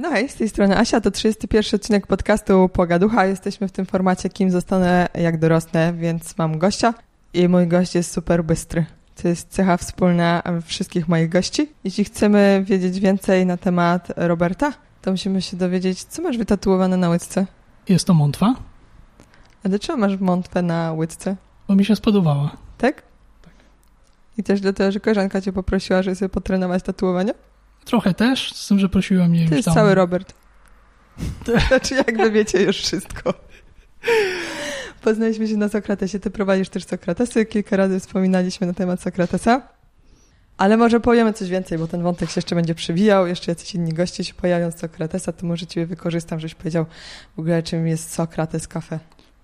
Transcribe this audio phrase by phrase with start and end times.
[0.00, 3.26] No hej, z tej strony Asia, to 31 odcinek podcastu Pogaducha.
[3.26, 6.94] Jesteśmy w tym formacie Kim zostanę, jak dorosnę, więc mam gościa
[7.34, 8.86] i mój gość jest super bystry.
[9.22, 11.72] To jest cecha wspólna wszystkich moich gości.
[11.84, 17.08] Jeśli chcemy wiedzieć więcej na temat Roberta, to musimy się dowiedzieć, co masz wytatuowane na
[17.08, 17.46] łydce.
[17.88, 18.54] Jest to mątwa.
[19.64, 21.36] A dlaczego masz mątwę na łydce?
[21.68, 22.56] Bo mi się spodobała.
[22.78, 23.02] Tak?
[23.42, 23.54] Tak.
[24.38, 27.34] I też dlatego, że koleżanka cię poprosiła, żeby sobie potrenować tatuowanie?
[27.84, 29.74] Trochę też, z tym, że prosiła mnie To już jest tam...
[29.74, 30.34] cały Robert.
[31.68, 33.34] Znaczy, jakby wiecie już wszystko.
[35.02, 36.20] Poznaliśmy się na Sokratesie.
[36.20, 37.46] Ty prowadzisz też Sokratesy.
[37.46, 39.62] Kilka razy wspominaliśmy na temat Sokratesa.
[40.56, 43.26] Ale może powiemy coś więcej, bo ten wątek się jeszcze będzie przewijał.
[43.26, 46.86] Jeszcze jacyś inni goście się pojawią z Sokratesa, to może ciebie wykorzystam, żebyś powiedział
[47.36, 48.98] w ogóle, czym jest Sokrates Cafe.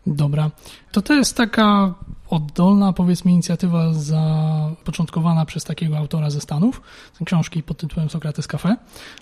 [0.06, 0.51] Dobra.
[0.92, 1.95] To to jest taka
[2.30, 6.82] oddolna, powiedzmy, inicjatywa zapoczątkowana przez takiego autora ze Stanów,
[7.24, 8.77] książki pod tytułem Sokrates Cafe.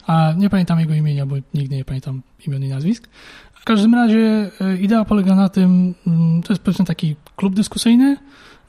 [0.06, 3.08] A nie pamiętam jego imienia, bo nigdy nie pamiętam imion i nazwisk.
[3.54, 8.16] W każdym razie e, idea polega na tym, mm, to jest powiedzmy taki klub dyskusyjny,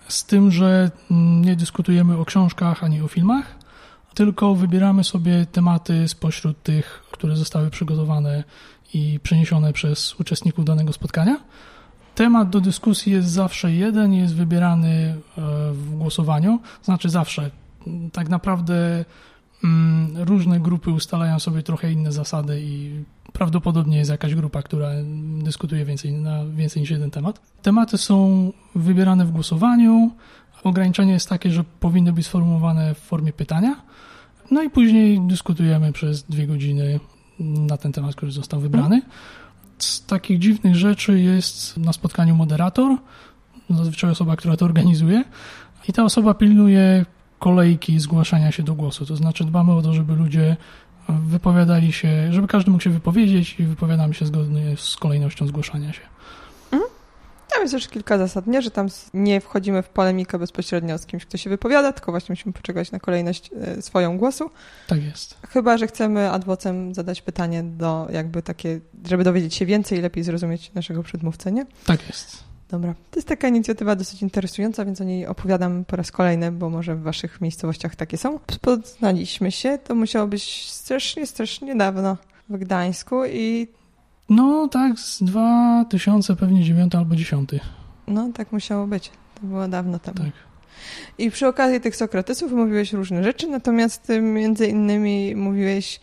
[0.08, 3.56] z tym, że mm, nie dyskutujemy o książkach ani o filmach,
[4.14, 8.44] tylko wybieramy sobie tematy spośród tych, które zostały przygotowane
[8.94, 11.38] i przeniesione przez uczestników danego spotkania.
[12.16, 15.42] Temat do dyskusji jest zawsze jeden, jest wybierany e,
[15.74, 17.52] w głosowaniu, znaczy zawsze.
[18.12, 19.06] Tak naprawdę
[19.64, 24.90] mm, różne grupy ustalają sobie trochę inne zasady i prawdopodobnie jest jakaś grupa, która
[25.44, 27.40] dyskutuje więcej, na więcej niż jeden temat.
[27.62, 30.12] Tematy są wybierane w głosowaniu.
[30.64, 33.76] Ograniczenie jest takie, że powinny być sformułowane w formie pytania.
[34.52, 37.00] No i później dyskutujemy przez dwie godziny
[37.40, 39.02] na ten temat, który został wybrany.
[39.78, 42.98] Z takich dziwnych rzeczy jest na spotkaniu moderator,
[43.70, 45.24] zazwyczaj osoba, która to organizuje,
[45.88, 47.06] i ta osoba pilnuje
[47.40, 49.06] kolejki zgłaszania się do głosu.
[49.06, 50.58] To znaczy dbamy o to, żeby ludzie
[51.10, 56.02] wypowiadali się, żeby każdy mógł się wypowiedzieć i wypowiadamy się zgodnie z kolejnością zgłaszania się.
[57.56, 58.62] Tam jest też kilka zasad, nie?
[58.62, 62.54] Że tam nie wchodzimy w polemikę bezpośrednio z kimś, kto się wypowiada, tylko właśnie musimy
[62.54, 64.50] poczekać na kolejność e, swoją głosu.
[64.88, 65.38] Tak jest.
[65.50, 70.24] Chyba, że chcemy adwocem zadać pytanie do jakby takie, żeby dowiedzieć się więcej i lepiej
[70.24, 71.66] zrozumieć naszego przedmówcę, nie?
[71.86, 72.44] Tak jest.
[72.70, 72.94] Dobra.
[73.12, 76.96] To jest taka inicjatywa dosyć interesująca, więc o niej opowiadam po raz kolejny, bo może
[76.96, 78.40] w waszych miejscowościach takie są.
[78.62, 82.18] Poznaliśmy się, to musiało być strasznie, strasznie dawno
[82.50, 83.68] w Gdańsku i
[84.30, 87.50] No tak, z 2000 pewnie 9 albo 10.
[88.08, 89.12] no tak musiało być.
[89.42, 90.18] To było dawno temu.
[90.18, 90.34] Tak.
[91.18, 96.00] I przy okazji tych Sokratesów mówiłeś różne rzeczy, natomiast ty między innymi mówiłeś,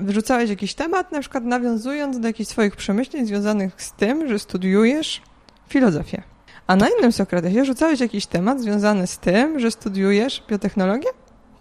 [0.00, 5.22] wrzucałeś jakiś temat, na przykład nawiązując do jakichś swoich przemyśleń związanych z tym, że studiujesz
[5.68, 6.22] filozofię.
[6.66, 11.08] A na innym Sokratesie rzucałeś jakiś temat związany z tym, że studiujesz biotechnologię,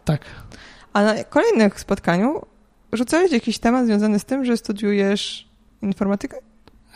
[0.06, 0.22] Tak.
[0.94, 2.42] a na kolejnym spotkaniu
[2.94, 5.47] rzucałeś jakiś temat związany z tym, że studiujesz
[5.82, 6.38] informatykę,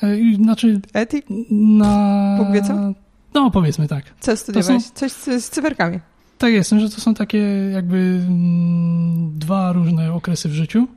[0.03, 1.25] E, Znaczy etyk.
[1.51, 2.37] na...
[2.67, 2.93] Co?
[3.33, 4.03] No powiedzmy tak.
[4.19, 4.83] Co studiowałeś?
[4.83, 5.99] Coś z, z cyferkami.
[6.37, 7.37] Tak jest, że to są takie
[7.73, 7.97] jakby
[8.27, 10.87] mm, dwa różne okresy w życiu,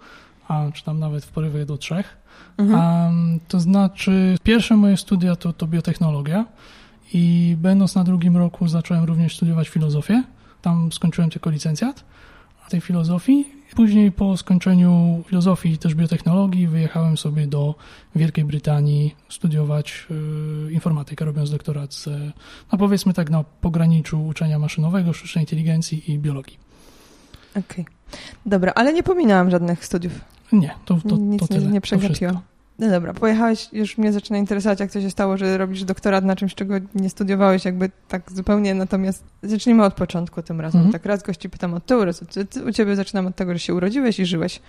[0.49, 2.17] a czy tam nawet w porywie do trzech.
[2.59, 2.81] Mhm.
[2.81, 3.11] A,
[3.49, 6.45] to znaczy, pierwsze moje studia to, to biotechnologia
[7.12, 10.22] i będąc na drugim roku zacząłem również studiować filozofię.
[10.62, 12.05] Tam skończyłem tylko licencjat
[12.75, 13.45] tej filozofii.
[13.75, 17.75] Później po skończeniu filozofii i też biotechnologii wyjechałem sobie do
[18.15, 20.07] Wielkiej Brytanii studiować
[20.69, 22.09] y, informatykę, robiąc doktorat z,
[22.73, 26.59] no powiedzmy tak na pograniczu uczenia maszynowego, sztucznej inteligencji i biologii.
[27.57, 27.87] Okej.
[28.47, 30.21] Dobra, ale nie pominęłam żadnych studiów.
[30.53, 31.67] Nie, to, to, Nic to tyle.
[31.67, 32.41] nie, przegapiłam.
[32.79, 36.37] No dobra, pojechałeś, już mnie zaczyna interesować, jak to się stało, że robisz doktorat na
[36.37, 40.79] czymś, czego nie studiowałeś jakby tak zupełnie, natomiast zacznijmy od początku tym razem.
[40.81, 40.93] Mhm.
[40.93, 43.75] Tak raz gości pytam od tyłu, raz od- u ciebie zaczynam od tego, że się
[43.75, 44.61] urodziłeś i żyłeś.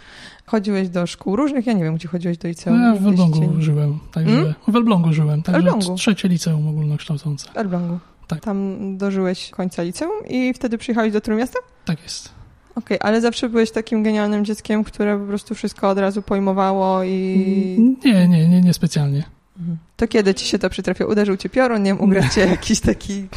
[0.45, 2.81] Chodziłeś do szkół różnych, ja nie wiem, gdzie chodziłeś do liceum.
[2.81, 4.53] No ja w Elblągu cię- żyłem, także Hmm?
[4.67, 5.95] w Elblągu żyłem, także Elblągu?
[5.95, 7.47] trzecie liceum ogólnokształcące.
[7.53, 7.99] W Elblągu.
[8.27, 8.39] Tak.
[8.39, 11.59] Tam dożyłeś końca liceum i wtedy przyjechałeś do Trójmiasta?
[11.85, 12.29] Tak jest.
[12.75, 17.97] Okej, ale zawsze byłeś takim genialnym dzieckiem, które po prostu wszystko od razu pojmowało i...
[18.05, 19.23] Nie, nie, nie, nie specjalnie.
[19.59, 19.77] Mhm.
[19.95, 21.11] To kiedy ci się to przytrafiło?
[21.11, 23.27] Uderzył cię piorun, nie wiem, ugryzł cię jakiś taki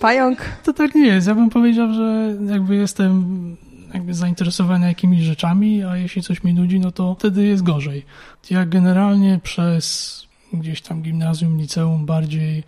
[0.00, 0.38] pająk?
[0.64, 1.26] To tak nie jest.
[1.26, 3.56] Ja bym powiedział, że jakby jestem
[3.94, 8.04] jakby zainteresowany jakimiś rzeczami, a jeśli coś mi nudzi, no to wtedy jest gorzej.
[8.50, 12.64] Ja generalnie przez gdzieś tam gimnazjum, liceum bardziej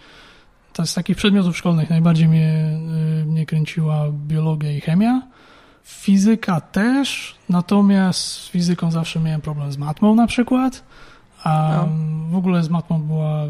[0.73, 2.79] to z takich przedmiotów szkolnych najbardziej mnie,
[3.23, 5.23] y, mnie kręciła biologia i chemia.
[5.89, 10.85] Fizyka też, natomiast z fizyką zawsze miałem problem z matmą na przykład.
[11.45, 11.89] A No.
[12.31, 13.45] w ogóle z matmą była,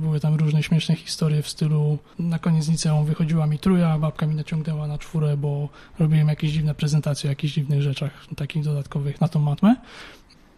[0.00, 4.34] były tam różne śmieszne historie w stylu na koniec liceum wychodziła mi truja, babka mi
[4.34, 9.28] naciągnęła na czwórę, bo robiłem jakieś dziwne prezentacje o jakichś dziwnych rzeczach takich dodatkowych na
[9.28, 9.76] tą matmę.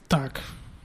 [0.08, 0.40] Tak.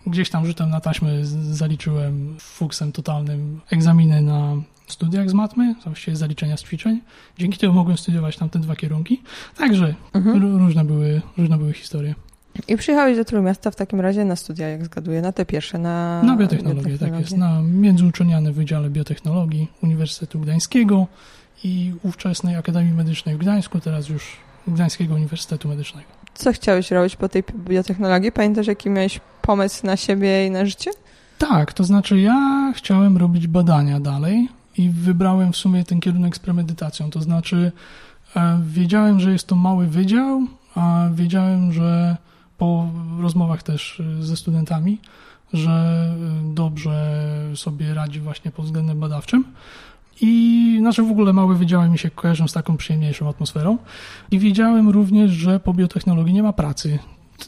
[0.08, 4.56] Gdzieś tam rzutem na taśmę zaliczyłem fuksem totalnym egzaminy na
[4.88, 7.02] studiach z matmy, właściwie zaliczenia z ćwiczeń.
[7.38, 9.22] Dzięki temu mogłem studiować tam te dwa kierunki.
[9.58, 10.58] Także mhm.
[10.58, 12.16] różne, były, różne były historie.
[12.68, 16.24] I przyjechałeś do Trójmiasta w takim razie na studia, jak zgaduję, na te pierwsze, na...
[16.24, 17.12] Na biotechnologię, biotechnologię.
[17.12, 17.38] tak jest.
[17.38, 21.08] Na międzyuczelnianym Wydziale Biotechnologii Uniwersytetu Gdańskiego
[21.64, 24.38] i ówczesnej Akademii Medycznej w Gdańsku, teraz już
[24.68, 26.17] Gdańskiego Uniwersytetu Medycznego.
[26.38, 28.32] Co chciałeś robić po tej biotechnologii?
[28.32, 30.92] Pamiętasz, jaki miałeś pomysł na siebie i na życie?
[31.38, 34.48] Tak, to znaczy ja chciałem robić badania dalej
[34.78, 37.72] i wybrałem w sumie ten kierunek z premedytacją, to znaczy
[38.36, 40.42] e, wiedziałem, że jest to mały wydział,
[40.76, 42.18] a wiedziałem, że
[42.58, 42.90] po
[43.20, 45.00] rozmowach też e, ze studentami,
[45.54, 47.24] że e, dobrze
[47.56, 49.44] sobie radzi właśnie pod względem badawczym.
[50.22, 53.78] I znaczy w ogóle małe wydziały mi się kojarzą z taką przyjemniejszą atmosferą.
[54.32, 57.00] I wiedziałem również, że po biotechnologii nie ma pracy.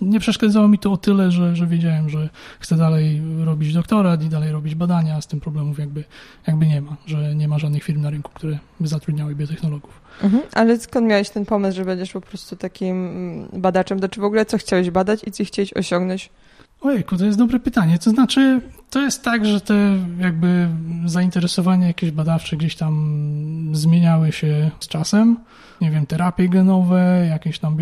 [0.01, 2.29] Nie przeszkadzało mi to o tyle, że, że wiedziałem, że
[2.59, 6.03] chcę dalej robić doktorat i dalej robić badania, a z tym problemów jakby,
[6.47, 10.01] jakby nie ma, że nie ma żadnych firm na rynku, które by zatrudniały biotechnologów.
[10.23, 10.43] Mhm.
[10.53, 13.99] Ale skąd miałeś ten pomysł, że będziesz po prostu takim badaczem?
[13.99, 16.29] To czy w ogóle co chciałeś badać i co chciałeś osiągnąć?
[16.81, 17.99] Ojejku, to jest dobre pytanie.
[17.99, 20.69] To znaczy, to jest tak, że te jakby
[21.05, 25.37] zainteresowania jakieś badawcze gdzieś tam zmieniały się z czasem.
[25.81, 27.77] Nie wiem, terapie genowe, jakieś tam,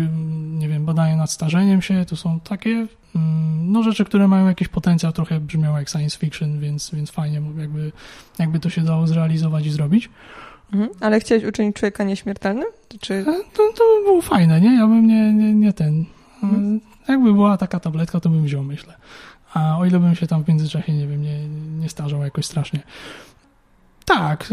[0.58, 2.86] nie wiem, badania nad starzeniem się, to są takie
[3.16, 7.42] mm, no rzeczy, które mają jakiś potencjał, trochę brzmią jak science fiction, więc, więc fajnie
[7.58, 7.92] jakby,
[8.38, 10.10] jakby to się dało zrealizować i zrobić.
[10.72, 10.90] Mhm.
[11.00, 12.68] Ale chciałeś uczynić człowieka nieśmiertelnym?
[13.00, 13.14] Czy...
[13.14, 14.76] E, to, to by było fajne, nie?
[14.76, 16.04] Ja bym nie, nie, nie ten...
[16.42, 16.80] Mhm.
[17.08, 18.94] Jakby była taka tabletka, to bym wziął, myślę.
[19.54, 22.80] A o ile bym się tam w międzyczasie, nie wiem, nie, nie starzał jakoś strasznie.
[24.04, 24.50] Tak.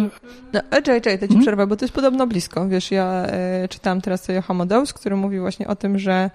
[0.53, 1.41] No, czekaj, czekaj, to ci hmm?
[1.41, 2.67] przerwę, bo to jest podobno blisko.
[2.67, 6.29] Wiesz, ja e, czytałam teraz sobie Homodeus, który mówi właśnie o tym, że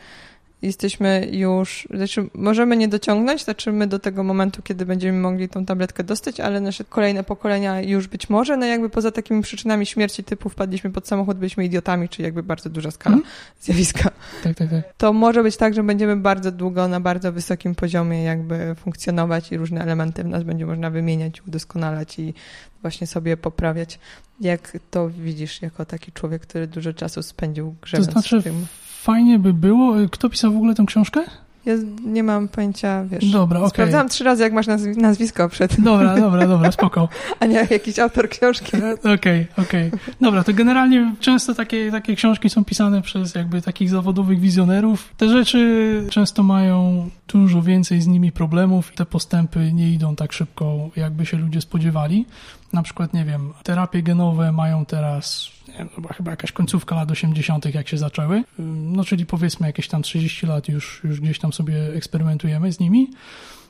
[0.63, 5.67] jesteśmy już, znaczy możemy nie dociągnąć, znaczy my do tego momentu, kiedy będziemy mogli tą
[5.67, 10.25] tabletkę dostać, ale nasze kolejne pokolenia już być może, no jakby poza takimi przyczynami śmierci
[10.25, 13.29] typu wpadliśmy pod samochód, byliśmy idiotami, czy jakby bardzo duża skala mm.
[13.61, 14.11] zjawiska.
[14.43, 14.95] Tak, tak, tak.
[14.97, 19.57] To może być tak, że będziemy bardzo długo na bardzo wysokim poziomie jakby funkcjonować i
[19.57, 22.35] różne elementy w nas będzie można wymieniać, udoskonalać i
[22.83, 23.99] właśnie sobie poprawiać.
[24.41, 28.67] Jak to widzisz jako taki człowiek, który dużo czasu spędził grzebiąc to znaczy, w tym?
[29.01, 29.95] Fajnie by było.
[30.11, 31.21] Kto pisał w ogóle tę książkę?
[31.67, 31.75] Ja
[32.05, 33.31] nie mam pojęcia, wiesz.
[33.31, 33.67] Dobra, okej.
[33.67, 33.71] Okay.
[33.71, 34.67] Sprawdzałam trzy razy, jak masz
[34.97, 35.81] nazwisko przed.
[35.81, 37.09] Dobra, dobra, dobra, spoko.
[37.41, 38.77] A nie jakiś autor książki.
[38.77, 39.47] Okej, okej.
[39.53, 39.91] Okay, okay.
[40.21, 45.15] Dobra, to generalnie często takie, takie książki są pisane przez jakby takich zawodowych wizjonerów.
[45.17, 50.33] Te rzeczy często mają dużo więcej z nimi problemów i te postępy nie idą tak
[50.33, 52.27] szybko, jakby się ludzie spodziewali.
[52.73, 57.89] Na przykład, nie wiem, terapie genowe mają teraz, wiem, chyba jakaś końcówka lat 80., jak
[57.89, 58.45] się zaczęły.
[58.59, 63.11] No, czyli powiedzmy jakieś tam 30 lat już, już gdzieś tam sobie eksperymentujemy z nimi.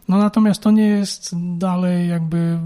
[0.08, 2.58] No natomiast to nie jest dalej jakby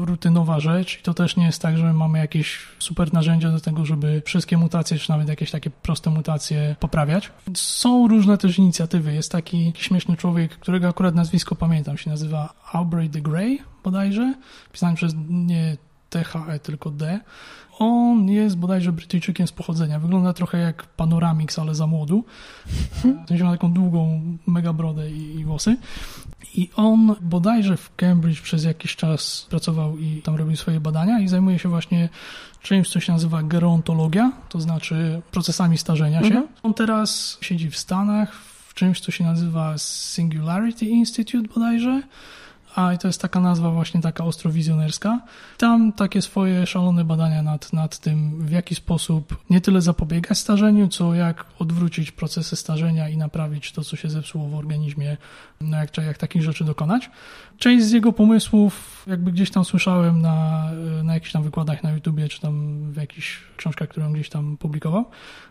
[0.00, 3.84] rutynowa rzecz i to też nie jest tak, że mamy jakieś super narzędzia do tego,
[3.84, 7.32] żeby wszystkie mutacje, czy nawet jakieś takie proste mutacje poprawiać.
[7.54, 9.14] Są różne też inicjatywy.
[9.14, 14.34] Jest taki śmieszny człowiek, którego akurat nazwisko pamiętam, się nazywa Aubrey de Grey bodajże,
[14.72, 15.76] pisany przez nie
[16.10, 17.20] THE, tylko D.
[17.78, 19.98] On jest bodajże Brytyjczykiem z pochodzenia.
[19.98, 22.24] Wygląda trochę jak Panoramix, ale za młodu.
[23.24, 25.76] W sensie ma taką długą mega brodę i, i włosy.
[26.54, 31.28] I on bodajże w Cambridge przez jakiś czas pracował i tam robił swoje badania i
[31.28, 32.08] zajmuje się właśnie
[32.62, 36.26] czymś, co się nazywa gerontologia, to znaczy procesami starzenia się.
[36.26, 36.46] Mhm.
[36.62, 38.34] On teraz siedzi w Stanach
[38.68, 42.02] w czymś, co się nazywa Singularity Institute bodajże
[42.78, 45.20] a i to jest taka nazwa właśnie taka ostrowizjonerska.
[45.56, 50.88] Tam takie swoje szalone badania nad, nad tym, w jaki sposób nie tyle zapobiegać starzeniu,
[50.88, 55.16] co jak odwrócić procesy starzenia i naprawić to, co się zepsuło w organizmie,
[55.60, 57.10] no jak, jak takich rzeczy dokonać.
[57.58, 60.68] Część z jego pomysłów jakby gdzieś tam słyszałem na,
[61.04, 64.56] na jakichś tam wykładach na YouTubie, czy tam w jakichś książkach, które on gdzieś tam
[64.56, 65.04] publikował,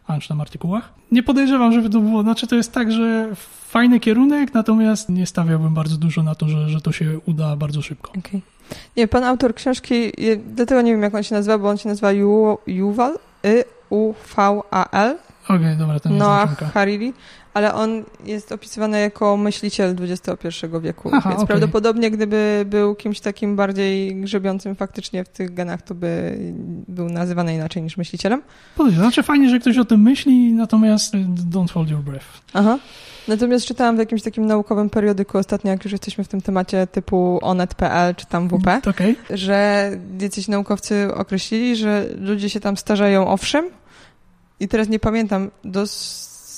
[0.07, 0.93] a czy tam artykułach.
[1.11, 3.35] Nie podejrzewam, żeby to było, znaczy to jest tak, że
[3.67, 7.81] fajny kierunek, natomiast nie stawiałbym bardzo dużo na to, że, że to się uda bardzo
[7.81, 8.11] szybko.
[8.19, 8.41] Okay.
[8.97, 10.11] Nie, pan autor książki,
[10.55, 14.13] dlatego nie wiem jak on się nazywa, bo on się nazywa Ju, Yuval, y U
[14.13, 15.17] V A L.
[15.43, 17.13] Okej, okay, dobra, ten Noah Hariri,
[17.57, 20.47] ale on jest opisywany jako myśliciel XXI
[20.81, 21.47] wieku, Aha, więc okay.
[21.47, 26.37] prawdopodobnie gdyby był kimś takim bardziej grzebiącym faktycznie w tych genach, to by
[26.87, 28.41] był nazywany inaczej niż myślicielem.
[28.93, 31.13] Znaczy fajnie, że ktoś o tym myśli, natomiast
[31.51, 32.25] don't hold your breath.
[32.53, 32.79] Aha.
[33.27, 37.39] Natomiast czytałam w jakimś takim naukowym periodyku ostatnio, jak już jesteśmy w tym temacie typu
[37.41, 39.15] onet.pl czy tam WP, mm, okay.
[39.29, 43.69] że jacyś naukowcy określili, że ludzie się tam starzeją owszem
[44.59, 45.85] i teraz nie pamiętam, do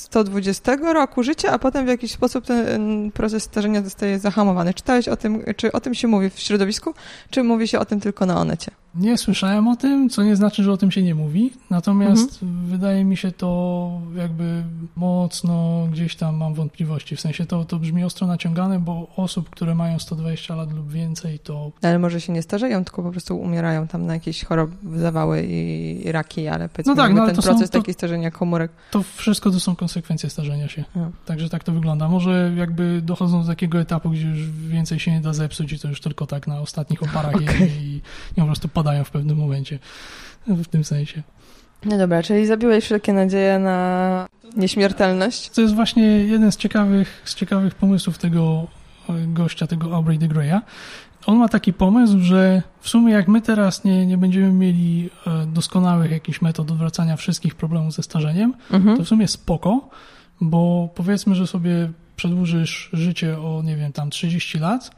[0.09, 4.73] 120 roku życia, a potem w jakiś sposób ten proces starzenia zostaje zahamowany.
[4.73, 6.93] Czytałeś o tym, czy o tym się mówi w środowisku,
[7.29, 8.71] czy mówi się o tym tylko na Onecie?
[8.95, 11.53] Nie słyszałem o tym, co nie znaczy, że o tym się nie mówi.
[11.69, 12.65] Natomiast mhm.
[12.65, 14.63] wydaje mi się to jakby
[14.95, 17.15] mocno gdzieś tam mam wątpliwości.
[17.15, 21.39] W sensie to, to brzmi ostro naciągane, bo osób, które mają 120 lat lub więcej,
[21.39, 21.71] to.
[21.81, 26.11] Ale może się nie starzeją, tylko po prostu umierają tam na jakieś choroby, zawały i,
[26.11, 28.71] raki, ale powiedzmy, no tak, no, ten proces są, to, takiej starzenia komórek.
[28.91, 30.83] To wszystko to są konsekwencje starzenia się.
[30.95, 31.11] No.
[31.25, 32.07] Także tak to wygląda.
[32.07, 35.87] Może jakby dochodzą do takiego etapu, gdzie już więcej się nie da zepsuć i to
[35.87, 37.69] już tylko tak na ostatnich oparach okay.
[37.81, 38.01] i,
[38.37, 39.79] i po prostu padają w pewnym momencie.
[40.47, 41.23] W tym sensie.
[41.85, 45.49] No dobra, czyli zabiłeś wszelkie nadzieje na nieśmiertelność?
[45.49, 48.67] To jest właśnie jeden z ciekawych, z ciekawych pomysłów tego
[49.09, 50.59] e, gościa, tego Aubrey de Greya.
[51.25, 55.45] On ma taki pomysł, że w sumie jak my teraz nie, nie będziemy mieli e,
[55.45, 58.97] doskonałych jakichś metod odwracania wszystkich problemów ze starzeniem, mhm.
[58.97, 59.89] to w sumie spoko,
[60.41, 64.91] bo powiedzmy, że sobie przedłużysz życie o, nie wiem, tam 30 lat,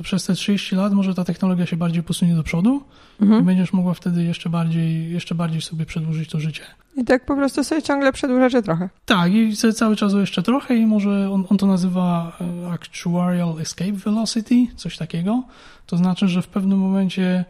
[0.00, 2.82] to przez te 30 lat może ta technologia się bardziej posunie do przodu
[3.20, 3.42] mhm.
[3.42, 6.62] i będziesz mogła wtedy jeszcze bardziej, jeszcze bardziej sobie przedłużyć to życie.
[6.96, 8.88] I tak po prostu sobie ciągle przedłużacie trochę.
[9.04, 13.92] Tak, i cały czas jeszcze trochę i może on, on to nazywa e, Actuarial Escape
[13.92, 15.42] Velocity, coś takiego.
[15.86, 17.44] To znaczy, że w pewnym momencie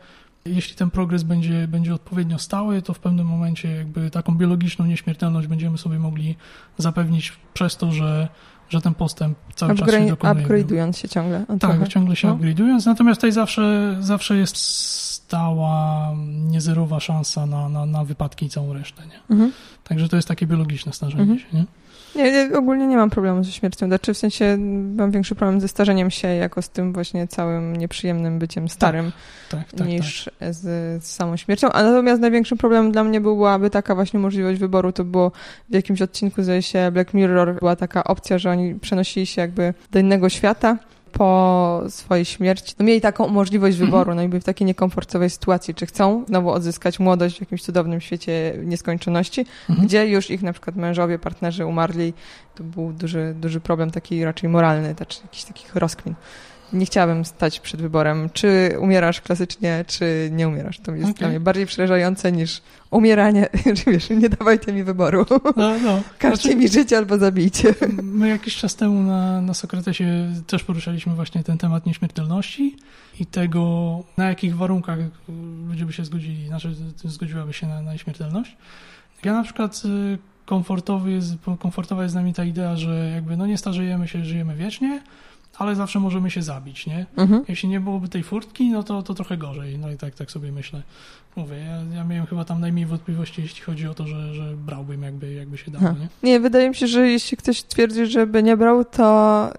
[0.45, 5.47] jeśli ten progres będzie, będzie odpowiednio stały, to w pewnym momencie jakby taką biologiczną nieśmiertelność
[5.47, 6.37] będziemy sobie mogli
[6.79, 8.29] zapewnić przez to, że
[8.71, 10.47] że ten postęp cały Upgrade, czas się dokonuje.
[10.47, 11.45] Upgrade'ując się ciągle.
[11.47, 11.89] Tak, trochę.
[11.89, 12.37] ciągle się no.
[12.37, 18.73] upgrade'ując, natomiast tutaj zawsze, zawsze jest stała, niezerowa szansa na, na, na wypadki i całą
[18.73, 19.03] resztę.
[19.07, 19.21] Nie?
[19.31, 19.53] Mhm.
[19.85, 21.39] Także to jest takie biologiczne starzenie mhm.
[21.39, 21.47] się.
[21.53, 21.65] Nie?
[22.15, 23.87] Nie, nie, ogólnie nie mam problemu ze śmiercią.
[23.87, 24.57] Znaczy w sensie
[24.97, 29.13] mam większy problem ze starzeniem się jako z tym właśnie całym nieprzyjemnym byciem starym
[29.51, 30.55] tak, tak, tak, niż tak.
[30.55, 30.59] Z,
[31.05, 31.73] z, samą śmiercią.
[31.73, 34.93] A natomiast największym problemem dla mnie byłaby taka właśnie możliwość wyboru.
[34.93, 35.33] To było
[35.71, 39.75] w jakimś odcinku, zdaje się, Black Mirror była taka opcja, że oni przenosili się jakby
[39.91, 40.77] do innego świata
[41.13, 43.91] po swojej śmierci, no mieli taką możliwość mhm.
[43.91, 47.63] wyboru, no i byli w takiej niekomfortowej sytuacji, czy chcą znowu odzyskać młodość w jakimś
[47.63, 49.89] cudownym świecie nieskończoności, mhm.
[49.89, 52.15] gdzie już ich na przykład mężowie, partnerzy umarli.
[52.55, 56.15] To był duży, duży problem taki raczej moralny, znaczy jakiś takich rozkmin
[56.73, 60.79] nie chciałabym stać przed wyborem, czy umierasz klasycznie, czy nie umierasz.
[60.79, 61.19] To jest okay.
[61.19, 63.49] dla mnie bardziej przerażające niż umieranie.
[63.87, 65.27] Wiesz, nie dawajcie mi wyboru.
[65.57, 66.01] No, no.
[66.19, 67.75] Każcie znaczy, mi życie albo zabijcie.
[68.03, 72.77] My jakiś czas temu na, na Sokratesie też poruszaliśmy właśnie ten temat nieśmiertelności
[73.21, 74.99] i tego, na jakich warunkach
[75.69, 76.75] ludzie by się zgodzili, znaczy
[77.05, 78.57] zgodziłaby się na, na nieśmiertelność.
[79.25, 83.47] Ja na przykład y, komfortowy jest, komfortowa jest z nami ta idea, że jakby no
[83.47, 85.03] nie starzejemy się, żyjemy wiecznie,
[85.61, 87.07] ale zawsze możemy się zabić, nie?
[87.17, 87.45] Mhm.
[87.49, 89.79] Jeśli nie byłoby tej furtki, no to, to trochę gorzej.
[89.79, 90.83] No i tak, tak sobie myślę.
[91.37, 95.03] Mówię, ja, ja miałem chyba tam najmniej wątpliwości, jeśli chodzi o to, że, że brałbym
[95.03, 96.09] jakby, jakby się dało, nie?
[96.23, 99.53] Nie, wydaje mi się, że jeśli ktoś twierdzi, że by nie brał, to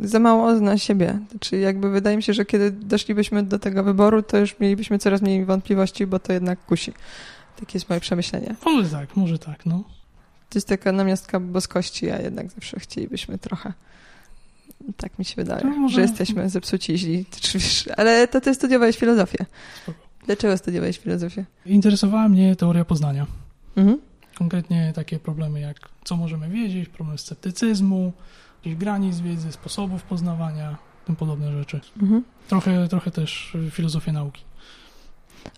[0.00, 1.18] za mało zna siebie.
[1.30, 5.22] Znaczy jakby wydaje mi się, że kiedy doszlibyśmy do tego wyboru, to już mielibyśmy coraz
[5.22, 6.92] mniej wątpliwości, bo to jednak kusi.
[7.60, 8.54] Takie jest moje przemyślenie.
[8.64, 9.84] Może tak, może tak, no.
[10.50, 13.72] To jest taka namiastka boskości, a jednak zawsze chcielibyśmy trochę
[14.96, 17.24] tak mi się wydaje, że jesteśmy zepsuci źli.
[17.96, 19.46] Ale to ty studiowałeś filozofię.
[19.82, 19.98] Spoko.
[20.26, 21.44] Dlaczego studiowałeś filozofię?
[21.66, 23.26] Interesowała mnie teoria poznania.
[23.76, 23.98] Mhm.
[24.38, 28.12] Konkretnie takie problemy jak co możemy wiedzieć, problem sceptycyzmu,
[28.56, 31.80] jakichś granic wiedzy, sposobów poznawania, tym podobne rzeczy.
[32.02, 32.24] Mhm.
[32.48, 34.44] Trochę, trochę też filozofię nauki.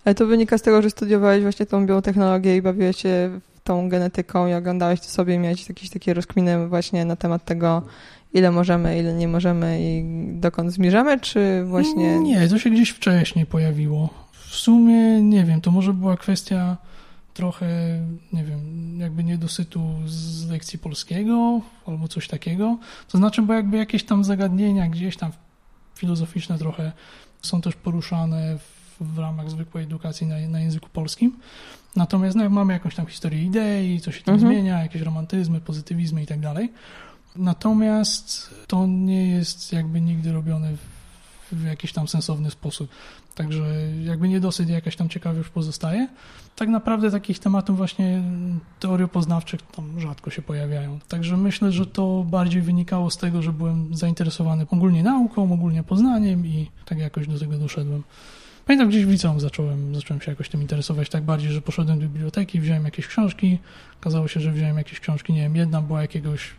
[0.05, 4.47] Ale to wynika z tego, że studiowałeś właśnie tą biotechnologię i bawiłeś się tą genetyką
[4.47, 7.81] i oglądałeś to sobie i miałeś jakieś takie rozkminy właśnie na temat tego,
[8.35, 10.03] ile możemy, ile nie możemy i
[10.39, 12.19] dokąd zmierzamy, czy właśnie...
[12.19, 14.09] Nie, to się gdzieś wcześniej pojawiło.
[14.31, 16.77] W sumie, nie wiem, to może była kwestia
[17.33, 17.67] trochę,
[18.33, 18.59] nie wiem,
[18.99, 22.77] jakby niedosytu z lekcji polskiego albo coś takiego.
[23.07, 25.31] To znaczy, bo jakby jakieś tam zagadnienia gdzieś tam
[25.95, 26.91] filozoficzne trochę
[27.41, 31.39] są też poruszane w, w ramach zwykłej edukacji na, na języku polskim.
[31.95, 34.53] Natomiast no, mamy jakąś tam historię idei, co się tam mhm.
[34.53, 36.71] zmienia, jakieś romantyzmy, pozytywizmy i tak dalej.
[37.35, 40.71] Natomiast to nie jest jakby nigdy robione
[41.51, 42.89] w, jakiś tam sensowny sposób.
[43.35, 43.63] Także
[44.03, 46.07] jakby niedosyt jakaś tam ciekawość pozostaje.
[46.55, 48.23] Tak naprawdę takich tematów właśnie
[48.79, 50.99] teoriopoznawczych tam rzadko się pojawiają.
[51.07, 56.45] Także myślę, że to bardziej wynikało z tego, że byłem zainteresowany ogólnie nauką, ogólnie poznaniem
[56.45, 58.03] i tak jakoś do tego doszedłem.
[58.65, 62.05] Pamiętam gdzieś w liceum zacząłem, zacząłem się jakoś tym interesować tak bardziej, że poszedłem do
[62.05, 63.59] biblioteki, wziąłem jakieś książki.
[64.01, 66.53] Okazało się, że wziąłem jakieś książki, nie wiem, jedna była jakiegoś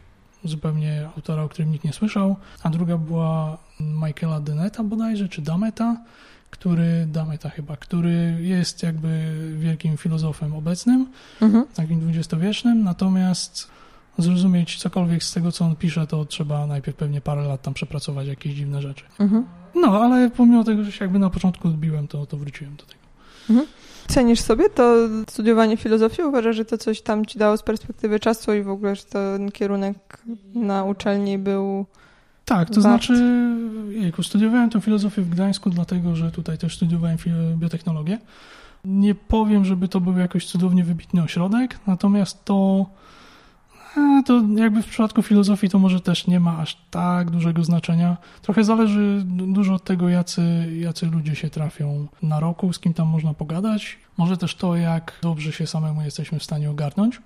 [0.49, 5.97] zupełnie autora, o którym nikt nie słyszał, a druga była Michaela Deneta bodajże, czy Dameta,
[6.51, 11.07] który, Dameta chyba, który jest jakby wielkim filozofem obecnym,
[11.43, 11.65] mhm.
[11.75, 13.71] takim dwudziestowiecznym, natomiast
[14.19, 18.27] zrozumieć cokolwiek z tego, co on pisze, to trzeba najpierw pewnie parę lat tam przepracować
[18.27, 19.05] jakieś dziwne rzeczy.
[19.19, 19.47] Mhm.
[19.75, 23.03] No, ale pomimo tego, że się jakby na początku odbiłem, to, to wróciłem do tego.
[23.51, 23.69] Mhm.
[24.09, 24.95] Cenisz sobie to
[25.31, 26.23] studiowanie filozofii?
[26.23, 29.53] Uważasz, że to coś tam ci dało z perspektywy czasu i w ogóle, że ten
[29.53, 30.19] kierunek
[30.55, 31.87] na uczelni był
[32.45, 33.05] Tak, to Wart.
[33.05, 33.25] znaczy,
[33.91, 37.17] jejku, studiowałem tę filozofię w Gdańsku, dlatego że tutaj też studiowałem
[37.57, 38.19] biotechnologię.
[38.85, 42.87] Nie powiem, żeby to był jakoś cudownie wybitny ośrodek, natomiast to,
[44.27, 48.17] to jakby w przypadku filozofii to może też nie ma aż tak dużego znaczenia.
[48.43, 50.43] Trochę zależy du- dużo od tego, jacy,
[50.81, 53.99] jacy ludzie się trafią na roku, z kim tam można pogadać.
[54.17, 57.21] Może też to, jak dobrze się samemu jesteśmy w stanie ogarnąć.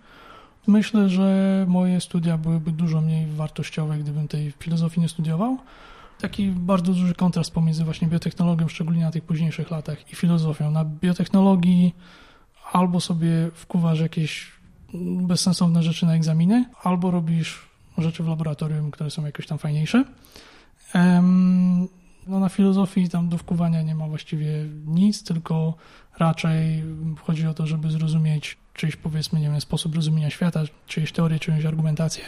[0.66, 5.58] Myślę, że moje studia byłyby dużo mniej wartościowe, gdybym tej filozofii nie studiował.
[6.20, 10.70] Taki bardzo duży kontrast pomiędzy właśnie biotechnologią, szczególnie na tych późniejszych latach, i filozofią.
[10.70, 11.94] Na biotechnologii
[12.72, 14.59] albo sobie wkuwasz jakieś
[15.22, 17.68] bezsensowne rzeczy na egzaminy, albo robisz
[17.98, 20.04] rzeczy w laboratorium, które są jakoś tam fajniejsze.
[22.26, 25.74] No na filozofii tam do wkuwania nie ma właściwie nic, tylko
[26.18, 26.84] raczej
[27.22, 31.64] chodzi o to, żeby zrozumieć czyjś powiedzmy, nie wiem, sposób rozumienia świata, czyjeś teorie, czyjąś
[31.64, 32.24] argumentację.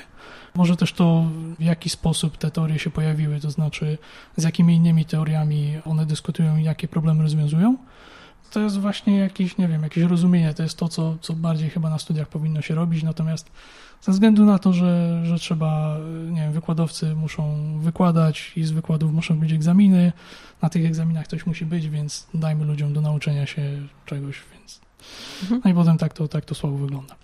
[0.55, 1.25] Może też to,
[1.59, 3.99] w jaki sposób te teorie się pojawiły, to znaczy
[4.37, 7.77] z jakimi innymi teoriami one dyskutują i jakie problemy rozwiązują.
[8.51, 11.91] To jest właśnie jakieś, nie wiem, jakieś rozumienie, to jest to, co, co bardziej chyba
[11.91, 13.51] na studiach powinno się robić, natomiast
[14.01, 15.97] ze względu na to, że, że trzeba,
[16.31, 20.13] nie wiem, wykładowcy muszą wykładać i z wykładów muszą być egzaminy,
[20.63, 23.63] na tych egzaminach ktoś musi być, więc dajmy ludziom do nauczenia się
[24.07, 24.81] czegoś, więc
[25.43, 25.61] Mhm.
[25.65, 27.17] no i potem tak to, tak to słabo wygląda.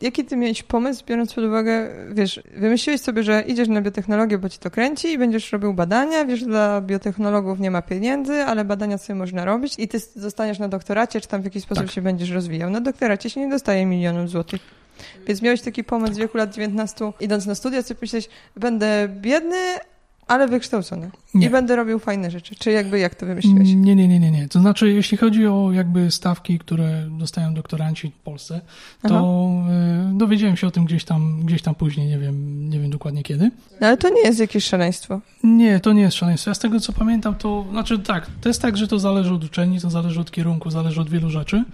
[0.00, 4.48] Jaki ty miałeś pomysł, biorąc pod uwagę, wiesz, wymyśliłeś sobie, że idziesz na biotechnologię, bo
[4.48, 8.98] ci to kręci i będziesz robił badania, wiesz, dla biotechnologów nie ma pieniędzy, ale badania
[8.98, 11.92] sobie można robić i ty zostaniesz na doktoracie, czy tam w jakiś sposób Tak.
[11.92, 12.70] się będziesz rozwijał.
[12.70, 14.60] Na doktoracie się nie dostaje milionów złotych.
[15.26, 19.56] Więc miałeś taki pomysł w wieku lat 19, idąc na studia, sobie myśleć, będę biedny,
[20.26, 21.10] ale wykształcony.
[21.34, 21.46] Nie.
[21.46, 22.54] I będę robił fajne rzeczy.
[22.54, 23.68] Czy jakby jak to wymyśliłeś?
[23.68, 24.48] Nie, nie, nie, nie, nie.
[24.48, 28.60] To znaczy, jeśli chodzi o jakby stawki, które dostają doktoranci w Polsce,
[29.08, 29.48] to
[30.12, 33.22] y, dowiedziałem się o tym gdzieś tam, gdzieś tam później, nie wiem, nie wiem dokładnie
[33.22, 33.50] kiedy.
[33.80, 35.20] No ale to nie jest jakieś szaleństwo.
[35.44, 36.50] Nie, to nie jest szaleństwo.
[36.50, 39.44] Ja z tego co pamiętam, to znaczy tak, to jest tak, że to zależy od
[39.44, 41.64] uczelni, to zależy od kierunku, zależy od wielu rzeczy.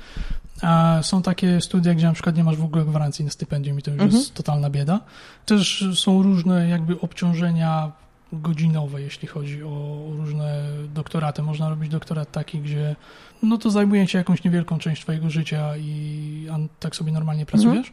[0.63, 3.83] A są takie studia, gdzie na przykład nie masz w ogóle gwarancji na stypendium i
[3.83, 4.21] to już Mhm.
[4.21, 5.01] jest totalna bieda.
[5.47, 7.93] Też są różne jakby obciążenia
[8.33, 10.65] godzinowe, jeśli chodzi o różne
[10.95, 11.43] doktoraty.
[11.43, 12.97] Można robić doktorat taki, gdzie
[13.43, 16.47] no to zajmuje cię jakąś niewielką część twojego życia i
[16.81, 17.93] tak sobie normalnie pracujesz.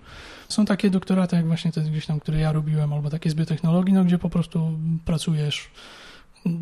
[0.50, 3.94] Są takie doktoraty, jak właśnie te gdzieś tam, które ja robiłem, albo takie z biotechnologii,
[3.94, 4.72] no gdzie po prostu
[5.06, 5.70] pracujesz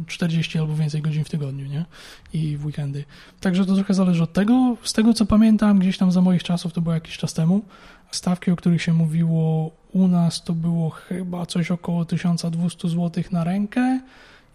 [0.08, 1.86] 40 albo więcej godzin w tygodniu, nie?
[2.34, 3.04] I w weekendy.
[3.40, 4.78] Także to trochę zależy od tego.
[4.84, 7.66] Z tego co pamiętam, gdzieś tam za moich czasów, to było jakiś czas temu,
[8.12, 13.44] stawki, o których się mówiło u nas, to było chyba coś około 1200 zł na
[13.44, 14.00] rękę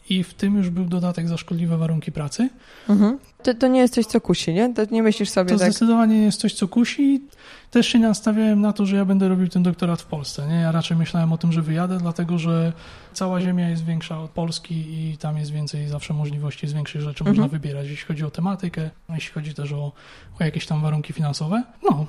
[0.08, 2.48] i w tym już był dodatek za szkodliwe warunki pracy.
[2.88, 3.18] Mhm.
[3.42, 4.74] To, to nie jest coś, co kusi, nie?
[4.74, 5.72] To nie myślisz sobie To tak.
[5.72, 7.22] zdecydowanie jest coś, co kusi.
[7.70, 10.48] Też się nie nastawiałem na to, że ja będę robił ten doktorat w Polsce.
[10.48, 10.54] Nie?
[10.54, 12.72] Ja raczej myślałem o tym, że wyjadę, dlatego że
[13.12, 17.20] cała Ziemia jest większa od Polski i tam jest więcej zawsze możliwości, z większych rzeczy
[17.24, 17.36] Mhm.
[17.36, 19.92] można wybierać, jeśli chodzi o tematykę, jeśli chodzi też o,
[20.40, 21.62] o jakieś tam warunki finansowe.
[21.90, 22.06] No,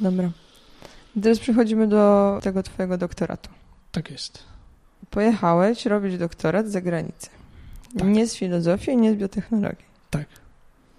[0.00, 0.30] Dobra.
[1.22, 3.50] Teraz przechodzimy do tego twojego doktoratu.
[3.92, 4.38] tak jest.
[5.10, 7.28] Pojechałeś robić doktorat za granicę.
[7.98, 8.08] Tak.
[8.08, 9.84] Nie z filozofii, nie z biotechnologii.
[10.10, 10.24] Tak.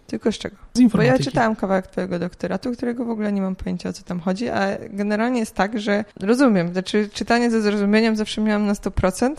[0.07, 0.55] Tylko z czego?
[0.55, 1.23] Z Bo ja informatyki.
[1.23, 4.67] czytałam kawałek twojego doktoratu, którego w ogóle nie mam pojęcia o co tam chodzi, a
[4.89, 9.35] generalnie jest tak, że rozumiem, znaczy czytanie ze zrozumieniem zawsze miałam na 100%.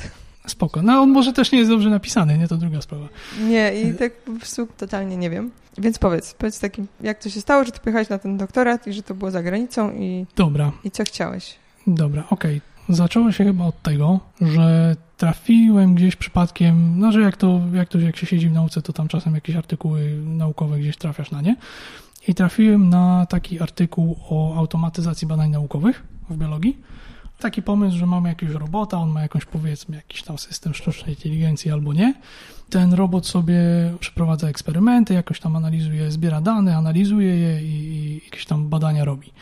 [0.48, 0.82] Spoko.
[0.82, 2.48] No on może też nie jest dobrze napisany, nie?
[2.48, 3.08] To druga sprawa.
[3.40, 5.50] Nie, i tak po prostu totalnie nie wiem.
[5.78, 8.92] Więc powiedz, powiedz takim, jak to się stało, że ty pojechałeś na ten doktorat i
[8.92, 10.72] że to było za granicą i, Dobra.
[10.84, 11.56] i co chciałeś?
[11.86, 12.60] Dobra, okej.
[12.88, 17.98] Zaczęło się chyba od tego, że trafiłem gdzieś przypadkiem, no że jak to, jak to
[17.98, 21.56] jak się siedzi w nauce, to tam czasem jakieś artykuły naukowe gdzieś trafiasz na nie.
[22.28, 26.78] I trafiłem na taki artykuł o automatyzacji badań naukowych w biologii.
[27.38, 31.70] Taki pomysł, że mamy jakiegoś robota, on ma jakąś powiedzmy jakiś tam system sztucznej inteligencji
[31.70, 32.14] albo nie.
[32.70, 33.60] Ten robot sobie
[34.00, 39.32] przeprowadza eksperymenty, jakoś tam analizuje, zbiera dane, analizuje je i, i jakieś tam badania robi.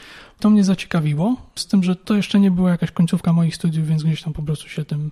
[0.41, 4.03] To mnie zaciekawiło, z tym, że to jeszcze nie była jakaś końcówka moich studiów, więc
[4.03, 5.11] gdzieś tam po prostu się tym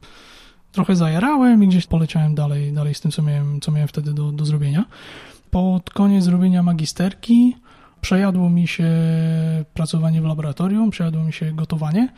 [0.73, 4.33] trochę zajarałem i gdzieś poleciałem dalej, dalej z tym, co miałem, co miałem wtedy do,
[4.33, 4.85] do zrobienia.
[5.51, 7.57] Pod koniec zrobienia magisterki
[8.05, 8.89] przejadło mi się
[9.75, 12.09] pracowanie w laboratorium, przejadło mi się gotowanie,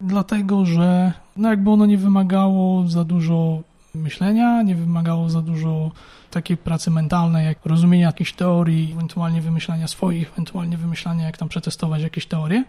[0.00, 3.62] dlatego że no jakby ono nie wymagało za dużo
[3.94, 5.90] myślenia, nie wymagało za dużo
[6.30, 12.02] takiej pracy mentalnej, jak rozumienia jakichś teorii, ewentualnie wymyślania swoich, ewentualnie wymyślania, jak tam przetestować
[12.02, 12.64] jakieś teorie.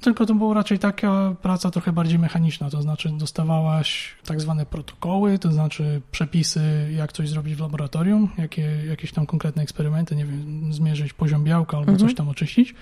[0.00, 5.38] Tylko to była raczej taka praca trochę bardziej mechaniczna, to znaczy dostawałaś tak zwane protokoły,
[5.38, 10.72] to znaczy przepisy, jak coś zrobić w laboratorium, jakie, jakieś tam konkretne eksperymenty, nie wiem,
[10.72, 12.08] zmierzyć poziom białka albo Mhm.
[12.08, 12.74] coś tam oczyścić.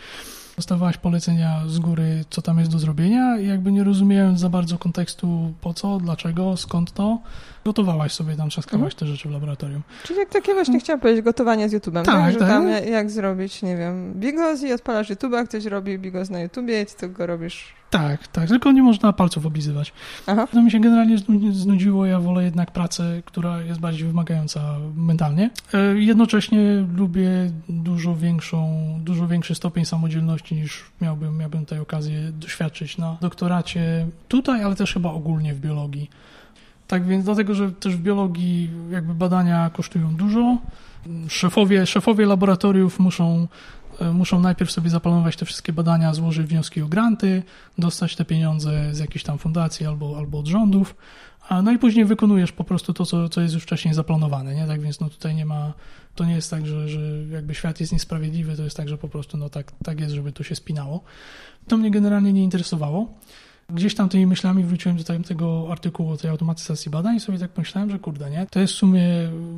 [0.57, 4.79] Dostawałaś polecenia z góry, co tam jest do zrobienia i jakby nie rozumiejąc za bardzo
[4.79, 7.19] kontekstu po co, dlaczego, skąd to,
[7.65, 9.83] gotowałaś sobie tam, trzaskałaś te rzeczy w laboratorium.
[10.05, 12.15] Czyli jak takie właśnie chciałam powiedzieć, gotowanie z YouTube'em, tak?
[12.15, 12.49] Tak, Że tak.
[12.49, 16.87] tam jak zrobić, nie wiem, bigos i odpalasz YouTube'a, ktoś robi bigos na YouTubie i
[16.87, 17.75] ty go robisz.
[17.97, 19.93] Tak, tak, tylko nie można palców oblizywać.
[20.27, 20.47] Aha.
[20.47, 25.51] To mi się generalnie znu- znudziło, ja wolę jednak pracę, która jest bardziej wymagająca mentalnie.
[25.75, 27.29] E, Jednocześnie lubię
[27.69, 34.63] dużo większą, dużo większy stopień samodzielności niż miałbym, miałbym tutaj okazję doświadczyć na doktoracie tutaj,
[34.63, 36.11] ale też chyba ogólnie w biologii.
[36.87, 40.59] Tak więc dlatego, że też w biologii jakby badania kosztują dużo.
[41.29, 43.49] Szefowie, szefowie laboratoriów muszą,
[44.13, 47.43] muszą najpierw sobie zaplanować te wszystkie badania, złożyć wnioski o granty,
[47.79, 50.95] dostać te pieniądze z jakiejś tam fundacji albo, albo od rządów,
[51.63, 54.67] no i później wykonujesz po prostu to, co, co jest już wcześniej zaplanowane, nie?
[54.67, 55.73] Tak więc no tutaj nie ma,
[56.15, 59.09] to nie jest tak, że, że jakby świat jest niesprawiedliwy, to jest tak, że po
[59.09, 61.05] prostu no tak, tak jest, żeby to się spinało.
[61.69, 63.15] To mnie generalnie nie interesowało.
[63.69, 67.51] Gdzieś tam tymi myślami wróciłem do tego artykułu o tej automatyzacji badań i sobie tak
[67.59, 68.47] myślałem, że kurde, nie?
[68.51, 69.03] To jest w sumie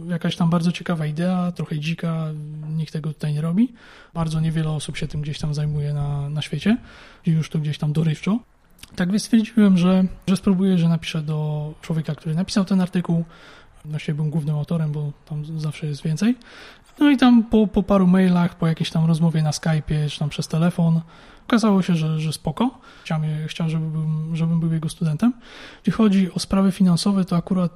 [0.08, 2.26] jakaś tam bardzo ciekawa idea, trochę dzika,
[2.68, 3.72] nikt tego tutaj nie robi.
[4.14, 6.76] Bardzo niewiele osób się tym gdzieś tam zajmuje na, na świecie
[7.26, 8.38] i już to gdzieś tam dorywczo.
[8.96, 13.24] Tak więc stwierdziłem, że, że spróbuję, że napiszę do człowieka, który napisał ten artykuł.
[13.84, 16.36] Właściwie byłem głównym autorem, bo tam zawsze jest więcej.
[16.98, 20.28] No i tam po, po paru mailach, po jakiejś tam rozmowie na Skype'ie, czy tam
[20.28, 21.00] przez telefon,
[21.48, 22.70] okazało się, że, że spoko.
[23.04, 25.32] Chciał, chciał żeby byłem, żebym był jego studentem.
[25.78, 27.72] Jeśli chodzi o sprawy finansowe, to akurat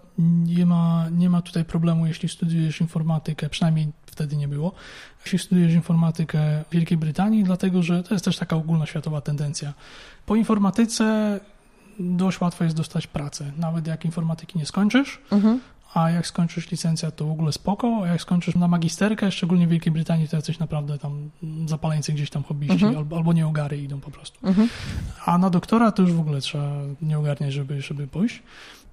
[0.46, 4.72] nie ma, nie ma tutaj problemu, jeśli studiujesz informatykę, przynajmniej wtedy nie było,
[5.24, 9.72] jeśli studiujesz informatykę w Wielkiej Brytanii, dlatego że to jest też taka ogólnoświatowa tendencja.
[10.26, 11.40] Po informatyce
[11.98, 15.60] dość łatwo jest dostać pracę, nawet jak informatyki nie skończysz, Mhm.
[15.94, 19.70] A jak skończysz licencjat, to w ogóle spoko, a jak skończysz na magisterkę, szczególnie w
[19.70, 21.30] Wielkiej Brytanii, to jacyś naprawdę tam
[21.66, 22.96] zapaleńcy gdzieś tam hobbyści Mhm.
[22.96, 24.46] albo, albo nieogary idą po prostu.
[24.46, 24.68] Mhm.
[25.24, 26.70] A na doktora to już w ogóle trzeba
[27.02, 28.42] nie ogarniać, żeby, żeby pójść.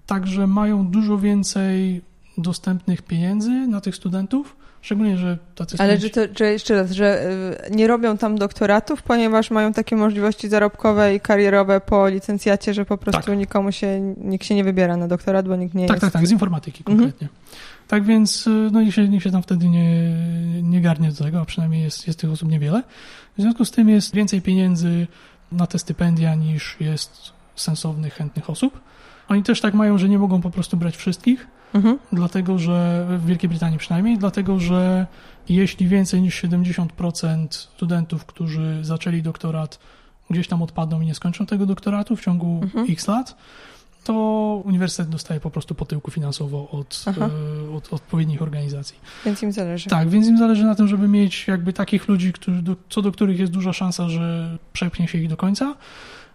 [0.05, 2.01] Także mają dużo więcej
[2.37, 7.31] dostępnych pieniędzy na tych studentów, szczególnie, że tacy Ale to, jeszcze raz, że
[7.69, 12.85] y, nie robią tam doktoratów, ponieważ mają takie możliwości zarobkowe i karierowe po licencjacie, że
[12.85, 13.37] po prostu Tak.
[13.37, 16.01] nikomu się, nikt się nie wybiera na doktorat, bo nikt nie Tak, jest.
[16.01, 16.97] tak, tak, z informatyki Mhm.
[16.97, 17.27] konkretnie.
[17.87, 20.13] Tak więc y, no, nikt, się, nikt się tam wtedy nie,
[20.63, 22.83] nie garnie do tego, a przynajmniej jest, jest tych osób niewiele.
[23.37, 25.07] W związku z tym jest więcej pieniędzy
[25.51, 28.79] na te stypendia niż jest sensownych, chętnych osób.
[29.29, 31.99] Oni też tak mają, że nie mogą po prostu brać wszystkich, Mhm.
[32.13, 35.07] dlatego że w Wielkiej Brytanii przynajmniej, dlatego że
[35.49, 39.79] jeśli więcej niż 70% studentów, którzy zaczęli doktorat,
[40.29, 42.85] gdzieś tam odpadną i nie skończą tego doktoratu w ciągu Mhm.
[42.89, 43.35] x lat,
[44.03, 44.13] to
[44.65, 48.99] uniwersytet dostaje po prostu po tyłku finansowo od, e, od odpowiednich organizacji.
[49.25, 49.89] Więc im zależy.
[49.89, 53.11] Tak, więc im zależy na tym, żeby mieć jakby takich ludzi, którzy, do, co do
[53.11, 55.75] których jest duża szansa, że przepchnie się ich do końca.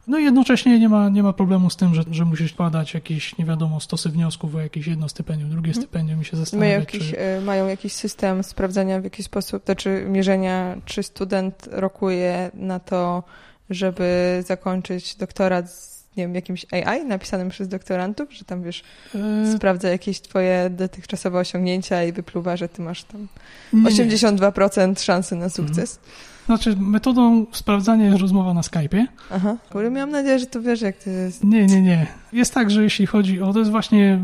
[0.07, 3.38] No i jednocześnie nie ma, nie ma problemu z tym, że, że musisz składać jakieś,
[3.38, 5.83] nie wiadomo, stosy wniosków o jakieś jedno stypendium, drugie Mhm.
[5.87, 7.21] stypendium i się Mają zastanawiać, jakiś, czy...
[7.21, 13.23] y, mają jakiś system sprawdzania w jakiś sposób, znaczy mierzenia, czy student rokuje na to,
[13.71, 18.83] żeby zakończyć doktorat z nie wiem, jakimś AI napisanym przez doktorantów, że tam wiesz,
[19.14, 23.29] E, sprawdza jakieś twoje dotychczasowe osiągnięcia i wypluwa, że ty masz tam
[23.73, 23.90] nie, nie.
[23.90, 25.99] 82% szansy na sukces.
[26.46, 29.07] Znaczy, metodą sprawdzania jest rozmowa na Skype'ie.
[29.30, 29.57] Aha.
[29.70, 31.44] Kurde, miałam nadzieję, że to wiesz, jak to jest.
[31.44, 32.07] Nie, nie, nie.
[32.33, 33.52] Jest tak, że jeśli chodzi o.
[33.52, 34.20] To jest właśnie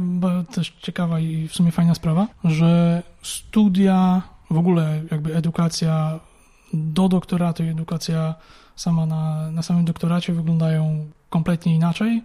[0.54, 6.20] też ciekawa i w sumie fajna sprawa, że studia, w ogóle jakby edukacja
[6.74, 8.34] do doktoratu i edukacja
[8.76, 12.22] sama na, na samym doktoracie wyglądają kompletnie inaczej.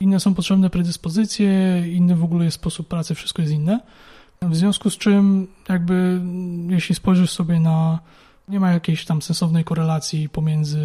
[0.00, 3.80] Inne są potrzebne predyspozycje, inny w ogóle jest sposób pracy, wszystko jest inne.
[4.42, 6.20] W związku z czym, jakby,
[6.68, 7.98] jeśli spojrzysz sobie na.
[8.48, 10.80] Nie ma jakiejś tam sensownej korelacji pomiędzy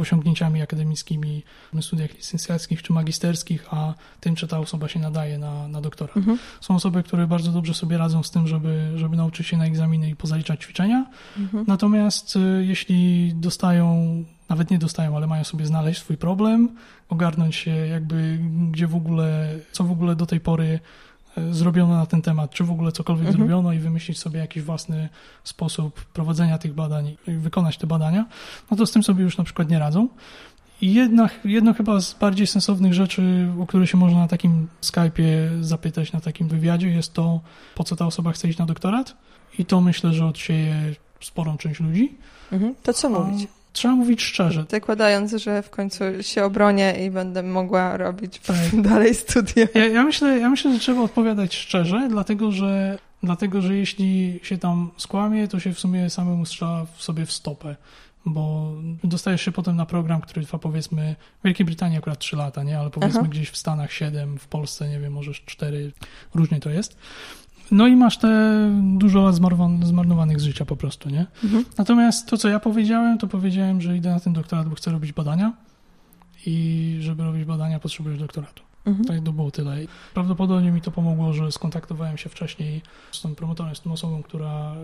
[0.00, 1.42] osiągnięciami akademickimi
[1.72, 6.16] na studiach licencjackich czy magisterskich, a tym, czy ta osoba się nadaje na, na doktorat.
[6.16, 6.38] Mhm.
[6.60, 10.10] Są osoby, które bardzo dobrze sobie radzą z tym, żeby, żeby nauczyć się na egzaminy
[10.10, 11.06] i pozaliczać ćwiczenia.
[11.38, 11.64] Mhm.
[11.68, 16.68] Natomiast y, jeśli dostają, nawet nie dostają, ale mają sobie znaleźć swój problem,
[17.08, 18.38] ogarnąć się jakby
[18.70, 20.80] gdzie w ogóle, co w ogóle do tej pory
[21.50, 23.36] zrobiono na ten temat, czy w ogóle cokolwiek Mhm.
[23.38, 25.08] zrobiono i wymyślić sobie jakiś własny
[25.44, 28.26] sposób prowadzenia tych badań i wykonać te badania,
[28.70, 30.08] no to z tym sobie już na przykład nie radzą.
[30.80, 35.62] I jedna, jedno chyba z bardziej sensownych rzeczy, o które się można na takim Skype'ie
[35.62, 37.40] zapytać, na takim wywiadzie, jest to,
[37.74, 39.16] po co ta osoba chce iść na doktorat.
[39.58, 42.16] I to myślę, że odsieje sporą część ludzi.
[42.52, 42.74] Mhm.
[42.82, 43.48] To co A mówić?
[43.76, 44.64] Trzeba mówić szczerze.
[44.70, 48.56] Zakładając, że w końcu się obronię i będę mogła robić tak.
[48.90, 49.66] dalej studia.
[49.74, 54.58] Ja, ja, myślę, ja myślę, że trzeba odpowiadać szczerze, dlatego że, dlatego że jeśli się
[54.58, 57.76] tam skłamie, to się w sumie samemu strzela w sobie w stopę
[58.28, 58.72] bo
[59.04, 62.78] dostajesz się potem na program, który trwa powiedzmy w Wielkiej Brytanii akurat 3 lata, nie?
[62.78, 63.28] Ale powiedzmy Aha.
[63.30, 65.92] gdzieś w Stanach 7, w Polsce nie wiem, może 4,
[66.34, 66.96] różnie to jest.
[67.70, 68.30] No i masz te
[68.82, 69.34] dużo lat
[69.82, 71.26] zmarnowanych z życia po prostu, nie?
[71.44, 71.64] Mhm.
[71.78, 75.12] Natomiast to, co ja powiedziałem, to powiedziałem, że idę na ten doktorat, bo chcę robić
[75.12, 75.52] badania
[76.46, 78.62] i żeby robić badania, potrzebujesz doktoratu.
[78.86, 79.04] Mhm.
[79.04, 79.76] Tak to było tyle.
[80.14, 84.72] Prawdopodobnie mi to pomogło, że skontaktowałem się wcześniej z tą promotorem, z tą osobą, która,
[84.72, 84.74] e,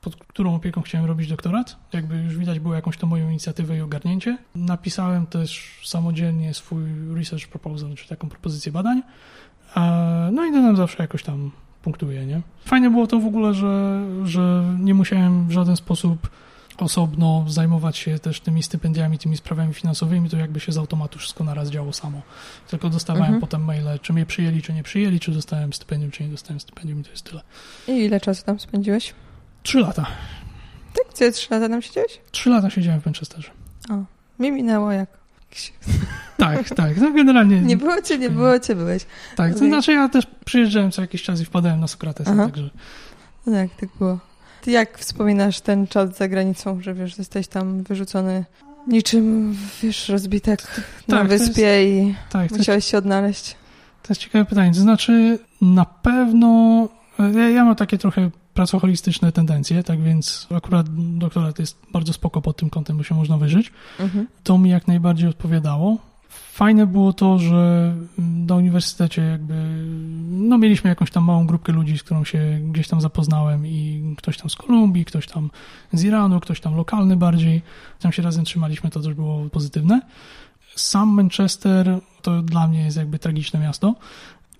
[0.00, 1.76] pod którą opieką chciałem robić doktorat.
[1.92, 4.38] Jakby już widać było jakąś to moją inicjatywę i ogarnięcie.
[4.54, 6.82] Napisałem też samodzielnie swój
[7.14, 9.02] research proposal, czy taką propozycję badań.
[10.32, 11.50] No i dodam zawsze jakoś tam
[11.86, 12.40] punktuje, nie?
[12.64, 16.30] Fajnie było to w ogóle, że, że nie musiałem w żaden sposób
[16.78, 21.44] osobno zajmować się też tymi stypendiami, tymi sprawami finansowymi, to jakby się z automatu wszystko
[21.44, 22.22] naraz działo samo.
[22.68, 23.40] Tylko dostawałem mhm.
[23.40, 27.00] potem maile, czy mnie przyjęli, czy nie przyjęli, czy dostałem stypendium, czy nie dostałem stypendium
[27.00, 27.40] i to jest tyle.
[27.88, 29.14] I ile czasu tam spędziłeś?
[29.62, 30.06] Trzy lata.
[30.94, 31.14] Tak?
[31.14, 32.20] Gdzie trzy lata tam siedziałeś?
[32.30, 33.50] Trzy lata siedziałem w Manchesterze.
[33.90, 34.04] O,
[34.42, 35.08] mi minęło jak
[36.36, 36.96] tak, tak.
[36.96, 37.60] No generalnie.
[37.60, 39.06] Nie było cię, nie było cię, byłeś.
[39.36, 42.46] Tak, to znaczy ja też przyjeżdżałem co jakiś czas i wpadałem na Sokratesa, Aha.
[42.46, 42.70] także.
[43.46, 44.18] No tak, tak było.
[44.62, 48.44] Ty jak wspominasz ten czas za granicą, że wiesz, jesteś tam wyrzucony
[48.86, 50.62] niczym, wiesz, rozbitek
[51.08, 53.56] na tak, wyspie jest, i tak, musiałeś się odnaleźć?
[54.02, 54.72] To jest ciekawe pytanie.
[54.72, 56.88] To znaczy, na pewno
[57.18, 60.86] ja, ja mam takie trochę pracoholistyczne tendencje, tak więc akurat
[61.18, 63.72] doktorat jest bardzo spoko pod tym kątem, bo się można wyżyć.
[64.00, 64.26] Mhm.
[64.42, 65.98] To mi jak najbardziej odpowiadało.
[66.52, 69.54] Fajne było to, że na uniwersytecie jakby,
[70.30, 74.38] no mieliśmy jakąś tam małą grupkę ludzi, z którą się gdzieś tam zapoznałem i ktoś
[74.38, 75.50] tam z Kolumbii, ktoś tam
[75.92, 77.62] z Iranu, ktoś tam lokalny bardziej.
[78.00, 80.00] Tam się razem trzymaliśmy, to też było pozytywne.
[80.76, 83.94] Sam Manchester to dla mnie jest jakby tragiczne miasto.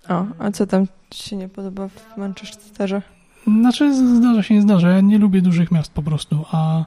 [0.09, 3.01] O, a co tam ci się nie podoba w Manchesterze?
[3.47, 4.89] Znaczy, zdarza się, nie zdarza.
[4.89, 6.85] Ja nie lubię dużych miast po prostu, a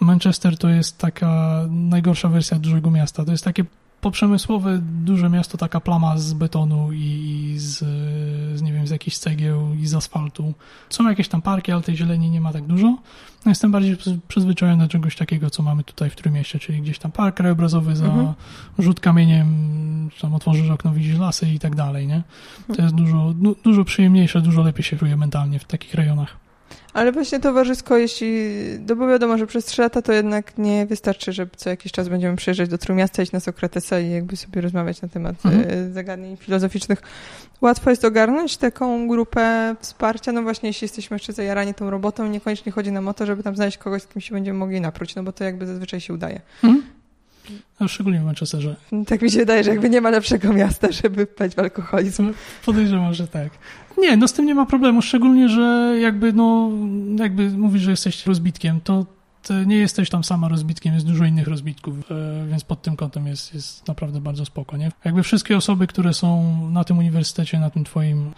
[0.00, 3.24] Manchester to jest taka najgorsza wersja dużego miasta.
[3.24, 3.64] To jest takie
[4.00, 7.78] poprzemysłowe duże miasto, taka plama z betonu i z,
[8.58, 10.54] z, nie wiem, z jakichś cegieł i z asfaltu.
[10.90, 12.86] Są jakieś tam parki, ale tej zieleni nie ma tak dużo.
[13.44, 13.96] No jestem bardziej
[14.28, 18.06] przyzwyczajony do czegoś takiego, co mamy tutaj w Trójmieście, czyli gdzieś tam park krajobrazowy za
[18.06, 18.34] mhm.
[18.78, 19.48] rzut kamieniem,
[20.20, 22.22] tam otworzysz okno, widzisz lasy i tak dalej, nie?
[22.76, 26.47] To jest dużo, du, dużo przyjemniejsze, dużo lepiej się czuje mentalnie w takich rejonach.
[26.92, 28.50] Ale właśnie towarzysko, jeśli,
[28.88, 32.08] no bo wiadomo, że przez trzy lata to jednak nie wystarczy, że co jakiś czas
[32.08, 35.64] będziemy przyjeżdżać do Trójmiasta, iść na Sokratesa i jakby sobie rozmawiać na temat mhm.
[35.70, 37.02] E, zagadnień filozoficznych.
[37.60, 42.72] Łatwo jest ogarnąć taką grupę wsparcia, no właśnie jeśli jesteśmy jeszcze zajarani tą robotą, niekoniecznie
[42.72, 45.22] chodzi nam o to, żeby tam znaleźć kogoś, z kim się będziemy mogli napróć, no
[45.22, 46.40] bo to jakby zazwyczaj się udaje.
[46.64, 46.82] Mhm.
[47.80, 48.76] No, szczególnie w Manchesterze.
[49.06, 52.32] Tak mi się wydaje, że jakby nie ma lepszego miasta, żeby wpaść w alkoholizm.
[52.66, 53.50] Podejrzewam, że tak.
[53.98, 56.70] Nie, no z tym nie ma problemu, szczególnie, że jakby, no,
[57.18, 59.06] jakby mówisz, że jesteś rozbitkiem, to
[59.66, 63.54] nie jesteś tam sama rozbitkiem, jest dużo innych rozbitków, e, więc pod tym kątem jest,
[63.54, 64.92] jest naprawdę bardzo spoko, nie?
[65.04, 68.32] Jakby wszystkie osoby, które są na tym uniwersytecie, na tym twoim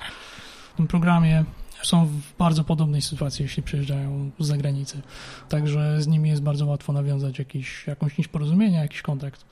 [0.76, 1.44] tym programie,
[1.82, 5.02] są w bardzo podobnej sytuacji, jeśli przyjeżdżają z zagranicy.
[5.48, 9.44] Także z nimi jest bardzo łatwo nawiązać jakiś, jakąś nić porozumienia, jakiś kontakt.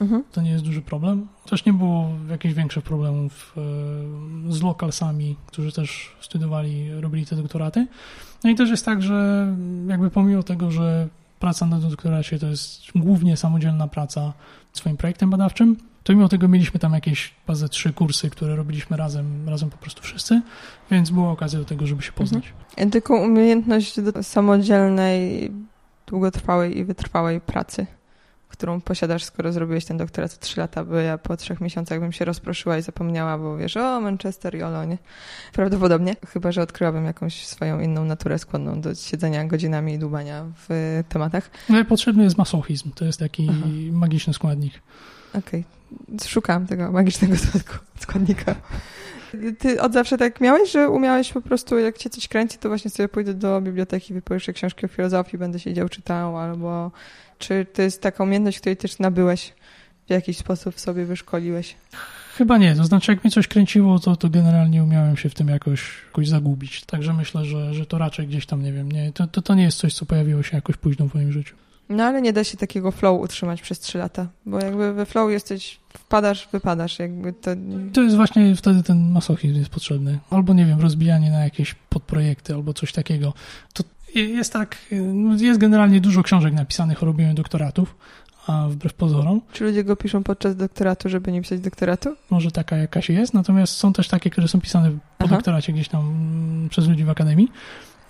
[0.00, 0.24] Mhm.
[0.32, 1.28] To nie jest duży problem.
[1.50, 3.54] Też nie było jakichś większych problemów
[4.48, 7.86] e, z lokalsami, którzy też studiowali, robili te doktoraty.
[8.44, 9.48] No i też jest tak, że
[9.88, 11.08] jakby pomimo tego, że
[11.40, 14.32] praca na doktoracie to jest głównie samodzielna praca
[14.72, 15.76] swoim projektem badawczym,
[16.06, 20.02] to mimo tego mieliśmy tam jakieś bazę trzy kursy, które robiliśmy razem, razem po prostu
[20.02, 20.42] wszyscy,
[20.90, 22.52] więc była okazja do tego, żeby się poznać.
[22.70, 22.90] Mhm.
[22.90, 25.50] Tylko umiejętność do samodzielnej,
[26.06, 27.86] długotrwałej i wytrwałej pracy
[28.48, 32.24] którą posiadasz, skoro zrobiłeś ten doktorat 3 lata, bo ja po trzech miesiącach bym się
[32.24, 34.98] rozproszyła i zapomniała, bo wiesz, o Manchester i Olo, nie?
[35.52, 41.02] Prawdopodobnie, chyba, że odkryłabym jakąś swoją inną naturę skłonną do siedzenia godzinami i dłubania w
[41.08, 41.50] tematach.
[41.68, 43.68] No potrzebny jest masochizm, to jest taki Aha.
[43.92, 44.72] magiczny składnik.
[45.34, 45.64] Okej,
[46.08, 46.28] okay.
[46.28, 47.34] szukałam tego magicznego
[48.00, 48.54] składnika.
[49.58, 52.90] Ty od zawsze tak miałeś, że umiałeś po prostu, jak cię coś kręci, to właśnie
[52.90, 56.90] sobie pójdę do biblioteki, wypożyczę książki o filozofii, będę siedział, czytał, albo
[57.38, 59.52] czy to jest taka umiejętność, której też nabyłeś,
[60.06, 61.74] w jakiś sposób sobie wyszkoliłeś?
[62.36, 65.48] Chyba nie, to znaczy jak mnie coś kręciło, to, to generalnie umiałem się w tym
[65.48, 66.84] jakoś, jakoś zagubić.
[66.84, 69.62] Także myślę, że, że to raczej gdzieś tam, nie wiem, nie, to, to, to nie
[69.62, 71.54] jest coś, co pojawiło się jakoś późno w moim życiu.
[71.88, 75.30] No ale nie da się takiego flow utrzymać przez trzy lata, bo jakby we flow
[75.30, 77.50] jesteś, wpadasz, wypadasz, jakby to...
[77.92, 80.18] To jest właśnie wtedy ten masochizm jest potrzebny.
[80.30, 83.32] Albo, nie wiem, rozbijanie na jakieś podprojekty albo coś takiego.
[83.72, 84.76] To Jest tak,
[85.38, 87.96] jest generalnie dużo książek napisanych o robieniu doktoratów,
[88.46, 89.40] a wbrew pozorom.
[89.52, 92.16] Czy ludzie go piszą podczas doktoratu, żeby nie pisać doktoratu?
[92.30, 95.34] Może taka jakaś jest, natomiast są też takie, które są pisane po Aha.
[95.34, 97.48] doktoracie gdzieś tam mm, przez ludzi w akademii.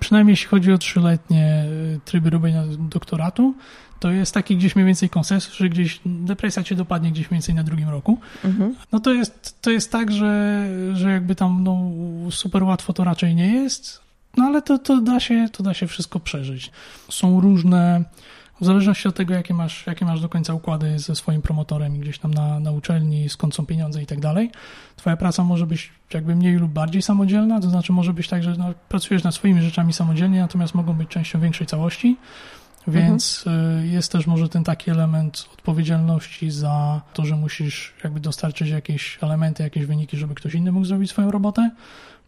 [0.00, 1.64] Przynajmniej jeśli chodzi o trzyletnie
[1.96, 3.54] y, tryby robienia doktoratu,
[4.00, 7.54] to jest taki gdzieś mniej więcej konsensus, że gdzieś depresja cię dopadnie gdzieś mniej więcej
[7.54, 8.18] na drugim roku.
[8.44, 8.74] Mhm.
[8.92, 11.90] No to jest, to jest tak, że, że jakby tam no,
[12.30, 14.00] super łatwo to raczej nie jest,
[14.37, 16.70] no ale to, to, da się, to da się wszystko przeżyć.
[17.11, 18.04] Są różne,
[18.60, 21.98] w zależności od tego, jakie masz, jakie masz do końca układy ze swoim promotorem i
[21.98, 24.50] gdzieś tam na, na uczelni, skąd są pieniądze i tak dalej,
[24.96, 28.54] twoja praca może być jakby mniej lub bardziej samodzielna, to znaczy może być tak, że
[28.56, 32.16] no, pracujesz nad swoimi rzeczami samodzielnie, natomiast mogą być częścią większej całości.
[32.88, 33.86] Więc mhm.
[33.86, 39.62] jest też może ten taki element odpowiedzialności za to, że musisz jakby dostarczyć jakieś elementy,
[39.62, 41.70] jakieś wyniki, żeby ktoś inny mógł zrobić swoją robotę.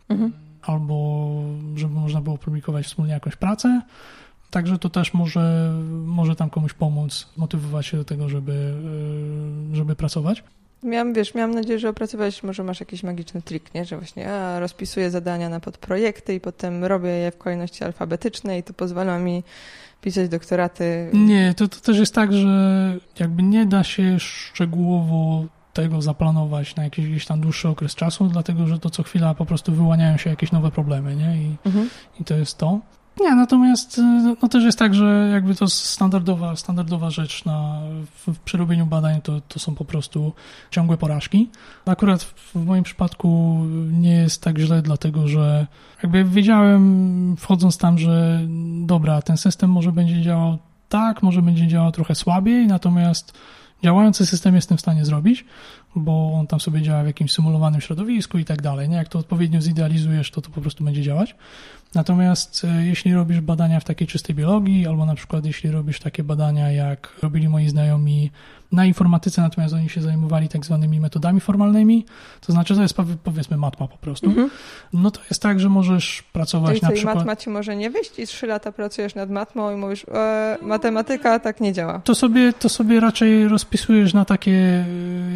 [0.08, 0.32] Mhm.
[0.62, 1.28] Albo
[1.76, 3.82] żeby można było publikować wspólnie jakąś pracę.
[4.50, 8.74] Także to też może, może tam komuś pomóc, motywować się do tego, żeby,
[9.72, 10.44] e, żeby pracować.
[10.82, 13.84] Miałam, wiesz, miałam nadzieję, że opracowałeś, może masz jakiś magiczny trik, nie?
[13.84, 18.62] Że właśnie a, rozpisuję zadania na podprojekty i potem robię je w kolejności alfabetycznej i
[18.62, 19.42] to pozwala mi
[20.00, 21.10] pisać doktoraty.
[21.12, 26.84] Nie, to, to też jest tak, że jakby nie da się szczegółowo tego zaplanować na
[26.84, 30.30] jakiś gdzieś tam dłuższy okres czasu, dlatego że to co chwila po prostu wyłaniają się
[30.30, 31.36] jakieś nowe problemy, nie?
[31.36, 31.90] I, mhm.
[32.20, 32.80] i to jest to.
[33.20, 34.00] Nie, natomiast
[34.42, 37.80] no też jest tak, że jakby to standardowa, standardowa rzecz na,
[38.14, 40.32] w, w przerobieniu badań to, to są po prostu
[40.70, 41.50] ciągłe porażki.
[41.86, 43.58] Akurat w, w moim przypadku
[43.92, 45.66] nie jest tak źle, dlatego że
[46.02, 48.40] jakby wiedziałem wchodząc tam, że
[48.86, 53.38] dobra, ten system może będzie działał tak, może będzie działał trochę słabiej, natomiast
[53.82, 55.44] działający system jestem w stanie zrobić,
[55.98, 58.88] bo on tam sobie działa w jakimś symulowanym środowisku i tak dalej.
[58.88, 58.96] Nie?
[58.96, 61.34] Jak to odpowiednio zidealizujesz, to to po prostu będzie działać.
[61.94, 66.24] Natomiast e, jeśli robisz badania w takiej czystej biologii, albo na przykład jeśli robisz takie
[66.24, 68.30] badania, jak robili moi znajomi
[68.72, 72.06] na informatyce, natomiast oni się zajmowali tak zwanymi metodami formalnymi,
[72.40, 74.50] to znaczy to jest powiedzmy matma po prostu, mhm.
[74.92, 77.14] no to jest tak, że możesz pracować Czyli na przykład...
[77.14, 81.38] matma ci może nie wyjść i trzy lata pracujesz nad matmą i mówisz, e, matematyka
[81.38, 81.98] tak nie działa.
[81.98, 84.86] To sobie, to sobie raczej rozpisujesz na takie e,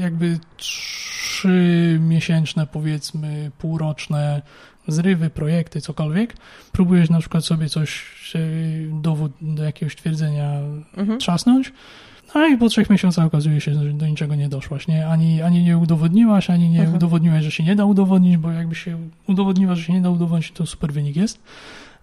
[0.01, 4.43] jakby trzy miesięczne, powiedzmy półroczne
[4.89, 6.37] zrywy, projekty, cokolwiek,
[6.73, 8.05] próbujesz na przykład sobie coś,
[8.89, 10.61] dowód do jakiegoś twierdzenia
[10.97, 11.19] mhm.
[11.19, 11.73] trzasnąć,
[12.35, 15.07] no i po trzech miesiącach okazuje się, że do niczego nie doszłaś, nie?
[15.09, 16.97] Ani, ani nie udowodniłaś, ani nie mhm.
[16.97, 20.53] udowodniłaś, że się nie da udowodnić, bo jakby się udowodniła, że się nie da udowodnić,
[20.53, 21.39] to super wynik jest.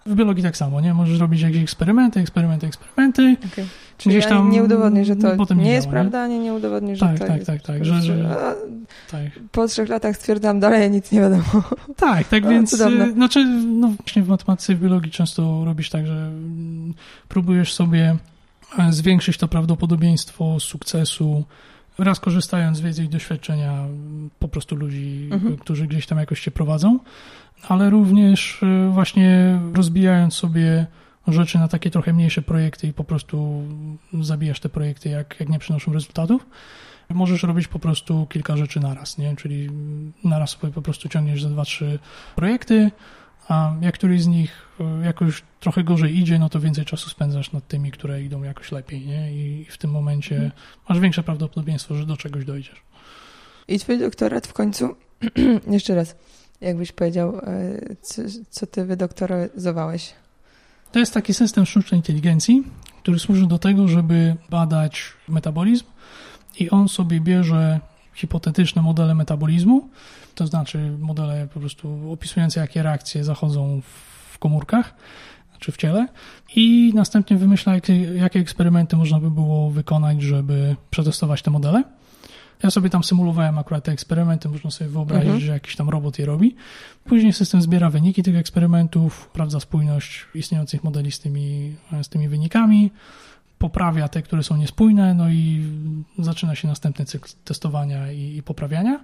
[0.06, 0.94] W biologii tak samo, nie?
[0.94, 3.36] Możesz robić jakieś eksperymenty, eksperymenty, eksperymenty.
[3.54, 3.66] Okay.
[3.98, 7.00] Czyli gdzieś tam nie udowodnisz, że to nie, nie jest działa, prawda, ani nie udowodnisz,
[7.00, 7.48] tak, że to tak, jest...
[7.48, 8.36] Tak, tak, że, że,
[9.12, 9.24] tak.
[9.52, 11.64] Po trzech latach stwierdzam dalej, nic nie wiadomo.
[11.96, 13.12] Tak, tak o, więc, cudowne.
[13.12, 16.94] znaczy, no właśnie w matematyce, w biologii często robisz tak, że mm,
[17.28, 18.18] próbujesz sobie
[18.80, 21.44] e, zwiększyć to prawdopodobieństwo sukcesu,
[22.00, 23.86] raz korzystając z wiedzy i doświadczenia
[24.40, 25.58] po prostu ludzi, mhm.
[25.58, 27.00] którzy gdzieś tam jakoś cię prowadzą,
[27.68, 30.88] ale również e, właśnie rozbijając sobie
[31.28, 33.64] rzeczy na takie trochę mniejsze projekty i po prostu
[34.22, 36.46] zabijasz te projekty, jak, jak nie przynoszą rezultatów.
[37.10, 39.36] Możesz robić po prostu kilka rzeczy naraz, nie?
[39.36, 39.70] Czyli
[40.24, 42.00] naraz sobie po prostu ciągniesz za dwa, trzy
[42.36, 42.92] projekty,
[43.50, 47.52] a jak któryś z nich e, jakoś trochę gorzej idzie, no to więcej czasu spędzasz
[47.52, 49.34] nad tymi, które idą jakoś lepiej, nie?
[49.34, 50.52] I w tym momencie mhm.
[50.90, 52.82] masz większe prawdopodobieństwo, że do czegoś dojdziesz.
[53.68, 54.96] I twój doktorat w końcu,
[55.72, 56.16] jeszcze raz,
[56.62, 60.14] jakbyś powiedział, e, co, co ty wydoktoryzowałeś?
[60.92, 62.64] To jest taki system sztucznej inteligencji,
[63.02, 65.86] który służy do tego, żeby badać metabolizm
[66.60, 67.80] i on sobie bierze
[68.14, 69.90] hipotetyczne modele metabolizmu,
[70.40, 73.82] to znaczy modele po prostu opisujące, jakie reakcje zachodzą
[74.32, 74.96] w komórkach
[75.60, 76.08] czy w ciele
[76.56, 81.84] i następnie wymyśla, jakie, jakie eksperymenty można by było wykonać, żeby przetestować te modele.
[82.64, 85.40] Ja sobie tam symulowałem akurat te eksperymenty, można sobie wyobrazić, mhm.
[85.40, 86.56] że jakiś tam robot je robi.
[87.04, 92.92] Później system zbiera wyniki tych eksperymentów, sprawdza spójność istniejących modeli z tymi, z tymi wynikami,
[93.60, 95.68] poprawia te, które są niespójne, no i
[96.20, 99.04] zaczyna się następny cykl testowania i, i poprawiania.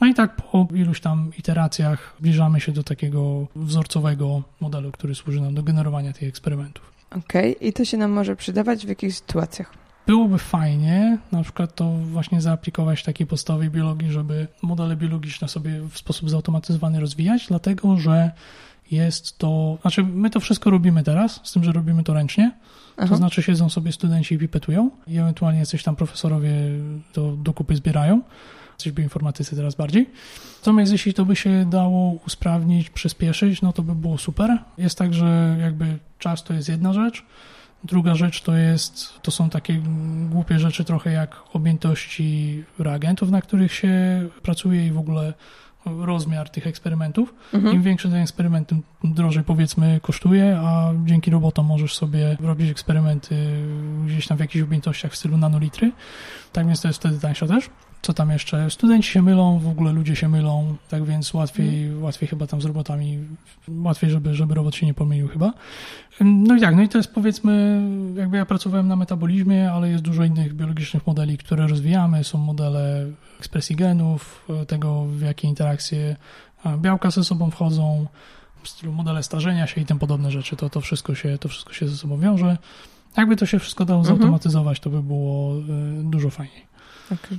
[0.00, 5.40] No i tak po iluś tam iteracjach zbliżamy się do takiego wzorcowego modelu, który służy
[5.40, 6.92] nam do generowania tych eksperymentów.
[7.10, 7.68] Okej, okay.
[7.68, 9.72] i to się nam może przydawać w jakichś sytuacjach?
[10.06, 15.80] Byłoby fajnie na przykład to właśnie zaaplikować w takiej podstawowej biologii, żeby modele biologiczne sobie
[15.90, 18.30] w sposób zautomatyzowany rozwijać, dlatego że
[18.90, 22.52] jest to, znaczy my to wszystko robimy teraz, z tym, że robimy to ręcznie,
[22.96, 23.08] Aha.
[23.08, 26.50] to znaczy siedzą sobie studenci i pipetują i ewentualnie coś tam profesorowie
[27.12, 28.22] to do kupy zbierają,
[28.76, 30.10] coś bioinformatycy teraz bardziej.
[30.58, 34.58] Natomiast jeśli to by się dało usprawnić, przyspieszyć, no to by było super.
[34.78, 37.24] Jest tak, że jakby czas to jest jedna rzecz,
[37.84, 39.82] Druga rzecz to jest, to są takie
[40.30, 43.92] głupie rzeczy trochę jak objętości reagentów, na których się
[44.42, 45.34] pracuje i w ogóle
[45.86, 47.34] rozmiar tych eksperymentów.
[47.54, 47.74] Mhm.
[47.74, 53.36] Im większy ten eksperyment, tym drożej powiedzmy kosztuje, a dzięki robotom możesz sobie robić eksperymenty
[54.06, 55.92] gdzieś tam w jakichś objętościach w stylu nanolitry.
[56.52, 57.70] Tak więc to jest wtedy tańsze też
[58.04, 58.70] co tam jeszcze?
[58.70, 62.02] Studenci się mylą, w ogóle ludzie się mylą, tak więc łatwiej, mm.
[62.02, 63.18] łatwiej chyba tam z robotami,
[63.68, 65.52] łatwiej, żeby, żeby robot się nie pomylił chyba.
[66.20, 67.82] No i tak, no i to jest powiedzmy,
[68.16, 72.24] jakby ja pracowałem na metabolizmie, ale jest dużo innych biologicznych modeli, które rozwijamy.
[72.24, 73.06] Są modele
[73.38, 76.16] ekspresji genów, tego w jakie interakcje
[76.78, 78.06] białka ze sobą wchodzą,
[78.62, 80.56] w stylu modele starzenia się i tym podobne rzeczy.
[80.56, 82.58] To, to, wszystko, się, to wszystko się ze sobą wiąże.
[83.16, 84.16] Jakby to się wszystko dało mhm.
[84.16, 85.62] zautomatyzować, to by było y,
[86.02, 86.66] dużo fajniej.
[87.12, 87.38] Okay.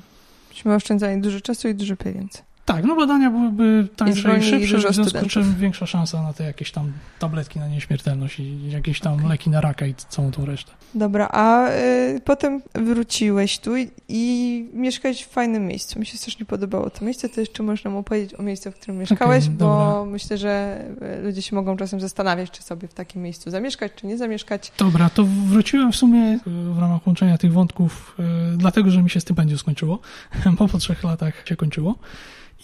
[0.55, 2.39] Myśmy oszczędzali dużo czasu i dużo pieniędzy.
[2.65, 6.33] Tak, no badania byłyby tańsze i, i szybsze, w związku z czym większa szansa na
[6.33, 9.27] te jakieś tam tabletki na nieśmiertelność i jakieś tam okay.
[9.27, 10.71] leki na raka i całą tą resztę.
[10.95, 15.99] Dobra, a y, potem wróciłeś tu i, i mieszkałeś w fajnym miejscu.
[15.99, 18.97] Mi się strasznie podobało to miejsce, to jeszcze można mu powiedzieć o miejscu, w którym
[18.97, 20.11] mieszkałeś, okay, bo dobra.
[20.11, 20.83] myślę, że
[21.19, 24.71] y, ludzie się mogą czasem zastanawiać, czy sobie w takim miejscu zamieszkać, czy nie zamieszkać.
[24.77, 28.15] Dobra, to wróciłem w sumie y, w ramach łączenia tych wątków,
[28.53, 29.99] y, dlatego, że mi się stypendium skończyło,
[30.59, 31.95] bo po trzech latach się kończyło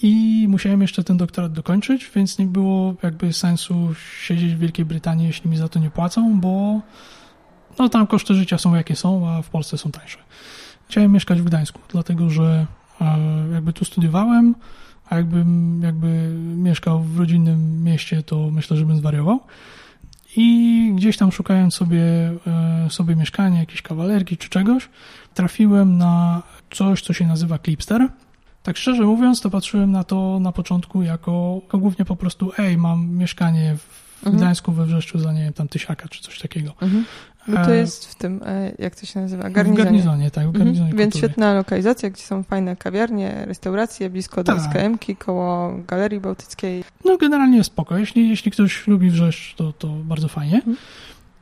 [0.03, 3.89] i musiałem jeszcze ten doktorat dokończyć, więc nie było jakby sensu
[4.21, 6.81] siedzieć w Wielkiej Brytanii, jeśli mi za to nie płacą, bo
[7.79, 10.17] no tam koszty życia są jakie są, a w Polsce są tańsze.
[10.87, 12.65] Chciałem mieszkać w Gdańsku, dlatego że
[13.01, 13.17] e,
[13.53, 14.55] jakby tu studiowałem,
[15.09, 16.07] a jakbym jakby
[16.55, 19.39] mieszkał w rodzinnym mieście, to myślę, że bym zwariował.
[20.35, 22.03] I gdzieś tam szukając sobie,
[22.47, 24.89] e, sobie mieszkania, jakiejś kawalerki czy czegoś,
[25.33, 28.07] trafiłem na coś, co się nazywa Clipster
[28.63, 32.77] tak szczerze mówiąc, to patrzyłem na to na początku jako, jako głównie po prostu, ej,
[32.77, 34.37] mam mieszkanie w mhm.
[34.37, 36.73] Gdańsku we Wrzeszczu za, nie wiem, tam tysiaka czy coś takiego.
[36.81, 37.05] Mhm.
[37.47, 39.49] Bo to e, jest w tym, e, jak to się nazywa?
[39.49, 39.81] Garnizonie.
[39.81, 40.63] W garnizonie, tak, w mhm.
[40.63, 40.97] garnizonie mhm.
[40.97, 44.61] Więc świetna lokalizacja, gdzie są fajne kawiarnie, restauracje, blisko do tak.
[44.61, 46.83] SKM-ki, koło Galerii Bałtyckiej.
[47.05, 47.97] No generalnie spoko.
[47.97, 50.55] Jeśli, jeśli ktoś lubi Wrzeszcz, to, to bardzo fajnie.
[50.55, 50.77] Mhm.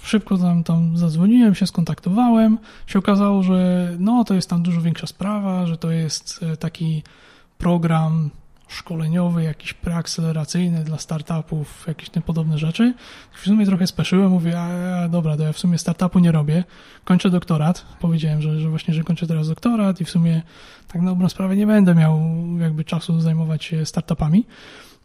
[0.04, 2.58] Szybko tam, tam zadzwoniłem, się skontaktowałem.
[2.88, 7.04] Się okazało, że no, to jest tam dużo większa sprawa, że to jest e, taki
[7.58, 8.30] program
[8.70, 12.94] szkoleniowy, jakiś preakceleracyjny dla startupów, jakieś tym podobne rzeczy.
[13.34, 16.64] W sumie trochę speszyłem, mówię, a, dobra, to ja w sumie startupu nie robię,
[17.04, 17.86] kończę doktorat.
[18.00, 20.42] Powiedziałem, że, że właśnie, że kończę teraz doktorat i w sumie
[20.88, 22.20] tak na dobrą sprawę nie będę miał
[22.60, 24.46] jakby czasu zajmować się startupami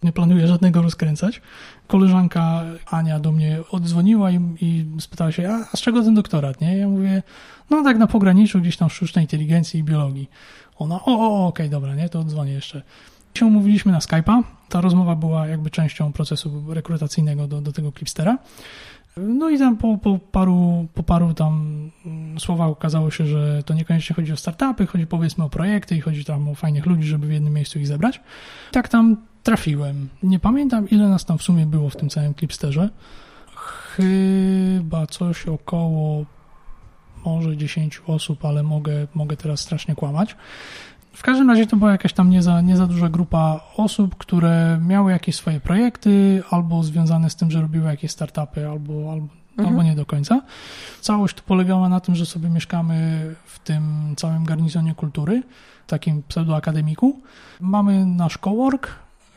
[0.02, 1.42] nie planuję żadnego rozkręcać.
[1.86, 6.60] Koleżanka Ania do mnie odzwoniła i, i spytała się, a, a z czego ten doktorat,
[6.60, 6.76] nie?
[6.76, 7.22] Ja mówię,
[7.70, 10.30] no tak na pograniczu gdzieś tam sztucznej inteligencji i biologii.
[10.76, 12.82] Ona, o, o, okej, okay, dobra, nie, to odzwonię jeszcze.
[13.34, 14.42] Się umówiliśmy na Skype'a.
[14.68, 18.38] Ta rozmowa była jakby częścią procesu rekrutacyjnego do, do tego Clipstera.
[19.16, 21.90] No i tam po, po, paru, po paru tam
[22.38, 26.24] słowach okazało się, że to niekoniecznie chodzi o startupy, chodzi powiedzmy o projekty i chodzi
[26.24, 28.20] tam o fajnych ludzi, żeby w jednym miejscu ich zebrać.
[28.72, 30.08] Tak tam trafiłem.
[30.22, 32.90] Nie pamiętam, ile nas tam w sumie było w tym całym klipsterze.
[33.96, 36.24] Chyba coś około
[37.24, 40.36] może 10 osób, ale mogę, mogę teraz strasznie kłamać.
[41.14, 44.78] W każdym razie to była jakaś tam nie za, nie za duża grupa osób, które
[44.86, 49.68] miały jakieś swoje projekty, albo związane z tym, że robiły jakieś startupy, albo, albo, mhm.
[49.68, 50.42] albo nie do końca.
[51.00, 55.42] Całość tu polegała na tym, że sobie mieszkamy w tym całym garnizonie kultury,
[55.86, 57.20] takim pseudoakademiku.
[57.60, 58.90] Mamy nasz cowork,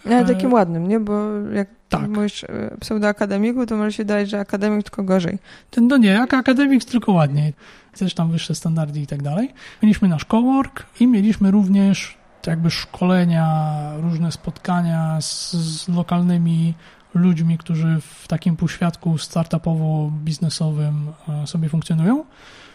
[0.06, 1.00] ale takim ładnym, nie?
[1.00, 2.10] Bo jak tak.
[2.10, 5.38] mówisz e, pseudoakademiku, to może się dać, że akademik tylko gorzej.
[5.78, 7.54] No nie, jak akademik tylko ładniej.
[7.98, 9.54] Też tam wyższe standardy i tak dalej.
[9.82, 12.18] Mieliśmy nasz cowork i mieliśmy również
[12.48, 16.74] jakby szkolenia, różne spotkania z, z lokalnymi
[17.14, 20.94] ludźmi, którzy w takim półświadku startupowo-biznesowym
[21.30, 22.26] e, sobie funkcjonują.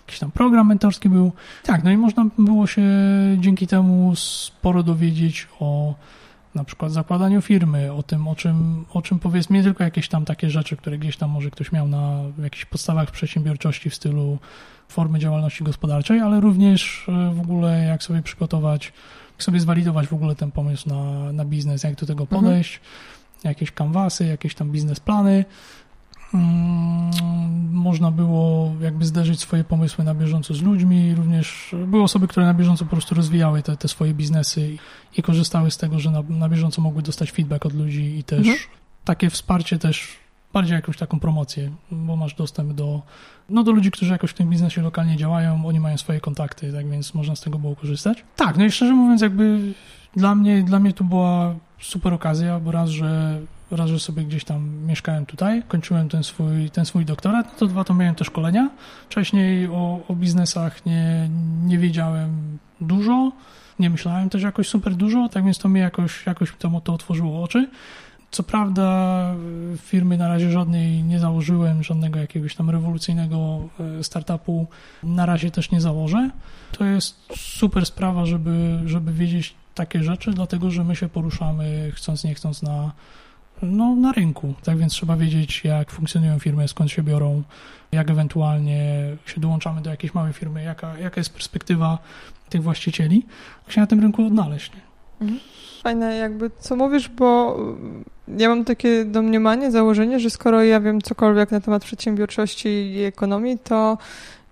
[0.06, 1.32] Jakiś tam program mentorski był.
[1.62, 2.82] Tak, no i można było się
[3.38, 5.94] dzięki temu sporo dowiedzieć o
[6.54, 10.24] na przykład zakładaniu firmy, o tym, o czym, o czym powiedzmy, nie tylko jakieś tam
[10.24, 14.38] takie rzeczy, które gdzieś tam może ktoś miał na jakichś podstawach przedsiębiorczości w stylu
[14.88, 18.92] formy działalności gospodarczej, ale również e, w ogóle jak sobie przygotować,
[19.32, 22.42] jak sobie zwalidować w ogóle ten pomysł na, na biznes, jak do tego mhm.
[22.42, 23.50] podejść, mhm.
[23.50, 25.44] jakieś kanwasy, jakieś tam biznesplany, Mm,
[27.72, 31.14] można było jakby zderzyć swoje pomysły na bieżąco z ludźmi.
[31.14, 34.76] Również były osoby, które na bieżąco po prostu rozwijały te, te swoje biznesy
[35.16, 38.38] i korzystały z tego, że na, na bieżąco mogły dostać feedback od ludzi i też
[38.38, 38.58] mhm.
[39.04, 40.08] takie wsparcie też
[40.52, 43.02] bardziej jakąś taką promocję, bo masz dostęp do,
[43.48, 46.90] no do ludzi, którzy jakoś w tym biznesie lokalnie działają, oni mają swoje kontakty, tak
[46.90, 48.24] więc można z tego było korzystać.
[48.36, 49.74] Tak, no i szczerze mówiąc jakby
[50.16, 53.40] dla mnie, dla mnie to była super okazja, bo raz, że
[53.76, 57.66] raz, że sobie gdzieś tam mieszkałem tutaj, kończyłem ten swój, ten swój doktorat, no to
[57.66, 58.70] dwa, to miałem te szkolenia.
[59.06, 61.30] Wcześniej o, o biznesach nie,
[61.64, 63.32] nie wiedziałem dużo,
[63.78, 67.42] nie myślałem też jakoś super dużo, tak więc to mi jakoś, jakoś to, to otworzyło
[67.42, 67.68] oczy.
[68.30, 69.26] Co prawda
[69.76, 73.68] firmy na razie żadnej nie założyłem, żadnego jakiegoś tam rewolucyjnego
[73.98, 74.66] e, startupu
[75.02, 76.30] na razie też nie założę.
[76.78, 82.24] To jest super sprawa, żeby, żeby wiedzieć takie rzeczy, dlatego że my się poruszamy chcąc
[82.24, 82.92] nie chcąc na,
[83.62, 84.54] no, na rynku.
[84.64, 87.42] Tak więc trzeba wiedzieć, jak funkcjonują firmy, skąd się biorą,
[87.92, 91.98] jak ewentualnie się dołączamy do jakiejś małej firmy, jaka, jaka jest perspektywa
[92.48, 93.26] tych właścicieli,
[93.66, 94.72] jak się na tym rynku odnaleźć.
[95.20, 95.40] Mhm.
[95.82, 97.58] Fajne jakby, co mówisz, bo
[98.28, 103.58] ja mam takie domniemanie, założenie, że skoro ja wiem cokolwiek na temat przedsiębiorczości i ekonomii,
[103.58, 103.98] to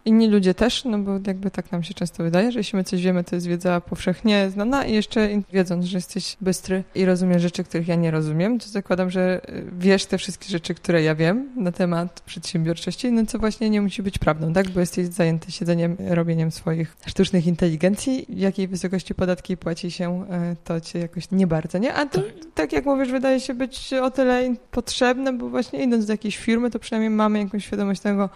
[0.04, 3.02] inni ludzie też, no bo jakby tak nam się często wydaje, że jeśli my coś
[3.02, 7.64] wiemy, to jest wiedza powszechnie znana i jeszcze wiedząc, że jesteś bystry i rozumiesz rzeczy,
[7.64, 11.48] których ja nie rozumiem, to zakładam, że y, wiesz te wszystkie rzeczy, które ja wiem
[11.56, 14.68] na temat przedsiębiorczości, no co właśnie nie musi być prawdą, tak?
[14.68, 18.26] Bo jesteś zajęty siedzeniem, robieniem swoich sztucznych inteligencji.
[18.28, 21.94] W jakiej wysokości podatki płaci się, y, to cię jakoś nie bardzo, nie?
[21.94, 22.32] A to, tak.
[22.54, 26.70] tak jak mówisz, wydaje się być o tyle potrzebne, bo właśnie idąc do jakiejś firmy,
[26.70, 28.30] to przynajmniej mamy jakąś świadomość tego,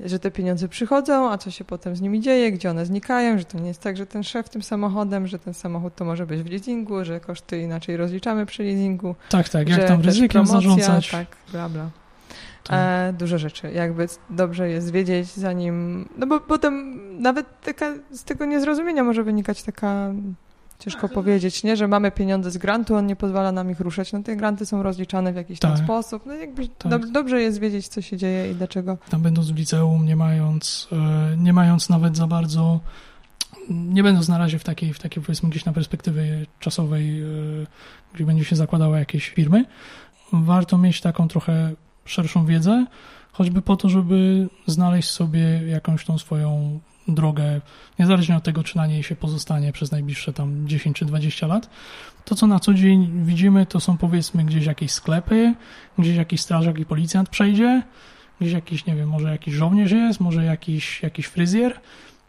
[0.00, 3.44] że te pieniądze przychodzą, a co się potem z nimi dzieje, gdzie one znikają, że
[3.44, 6.42] to nie jest tak, że ten szef tym samochodem, że ten samochód to może być
[6.42, 9.14] w leasingu, że koszty inaczej rozliczamy przy leasingu.
[9.30, 11.10] Tak, tak, jak tam ryzykiem promocja, zarządzać.
[11.10, 11.90] Tak, bla, bla.
[12.70, 13.72] E, dużo rzeczy.
[13.72, 16.08] Jakby dobrze jest wiedzieć, zanim.
[16.18, 20.12] No bo potem nawet taka, z tego niezrozumienia może wynikać taka
[20.78, 21.76] Ciężko powiedzieć, nie?
[21.76, 24.12] że mamy pieniądze z grantu, on nie pozwala nam ich ruszać.
[24.12, 25.76] No te granty są rozliczane w jakiś tak.
[25.76, 26.26] tam sposób.
[26.26, 26.90] No jakby tak.
[26.90, 28.98] do, dobrze jest wiedzieć, co się dzieje i dlaczego.
[29.10, 32.80] Tam będąc w liceum, nie mając, e, nie mając nawet za bardzo,
[33.70, 37.24] nie będąc na razie w takiej, w takiej powiedzmy gdzieś na perspektywie czasowej, e,
[38.14, 39.64] gdzie będzie się zakładała jakieś firmy,
[40.32, 41.72] warto mieć taką trochę
[42.04, 42.86] szerszą wiedzę,
[43.38, 47.60] choćby po to, żeby znaleźć sobie jakąś tą swoją drogę,
[47.98, 51.70] niezależnie od tego, czy na niej się pozostanie przez najbliższe tam 10 czy 20 lat.
[52.24, 55.54] To, co na co dzień widzimy, to są powiedzmy gdzieś jakieś sklepy,
[55.98, 57.82] gdzieś jakiś strażak i policjant przejdzie,
[58.40, 61.80] gdzieś jakiś, nie wiem, może jakiś żołnierz jest, może jakiś, jakiś fryzjer.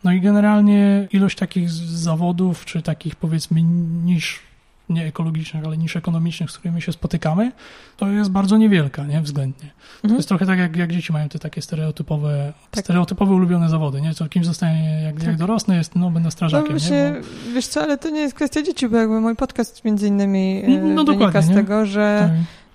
[0.04, 3.62] No i generalnie ilość takich zawodów, czy takich powiedzmy
[4.04, 4.49] niż
[4.90, 7.52] nie ekologicznych, ale niż ekonomicznych, z którymi się spotykamy,
[7.98, 9.70] to jest bardzo niewielka, nie, względnie.
[10.02, 10.16] To mhm.
[10.18, 12.84] jest trochę tak, jak, jak dzieci mają te takie stereotypowe, tak.
[12.84, 14.14] stereotypowe ulubione zawody, nie?
[14.14, 15.28] Co kim zostanie, jak, tak.
[15.28, 17.14] jak dorosnę, jest, no będę strażakiem, no nie?
[17.22, 17.54] Bo...
[17.54, 20.94] Wiesz co, ale to nie jest kwestia dzieci, bo jakby mój podcast między innymi no,
[20.94, 22.30] no wynika z tego, że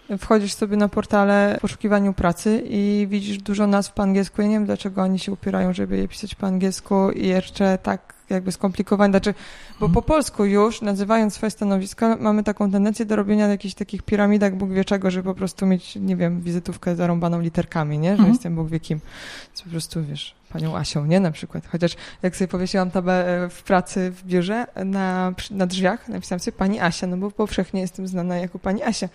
[0.09, 0.21] tak.
[0.21, 4.43] wchodzisz sobie na portale w poszukiwaniu pracy i widzisz dużo nazw po angielsku.
[4.43, 8.14] Ja nie wiem, dlaczego oni się upierają, żeby je pisać po angielsku i jeszcze tak
[8.31, 9.35] jakby skomplikowane, znaczy,
[9.81, 14.57] bo po polsku już, nazywając swoje stanowisko, mamy taką tendencję do robienia jakichś takich piramidak
[14.57, 18.09] Bóg wie czego, żeby po prostu mieć, nie wiem, wizytówkę zarąbaną literkami, nie?
[18.09, 18.33] Że mhm.
[18.33, 19.01] jestem Bóg wie kim.
[19.49, 21.21] Więc po prostu, wiesz, panią Asią, nie?
[21.21, 21.67] Na przykład.
[21.67, 26.81] Chociaż jak sobie powiesiłam tabelę w pracy w biurze, na, na drzwiach napisałam sobie pani
[26.81, 29.09] Asia, no bo powszechnie jestem znana jako pani Asia.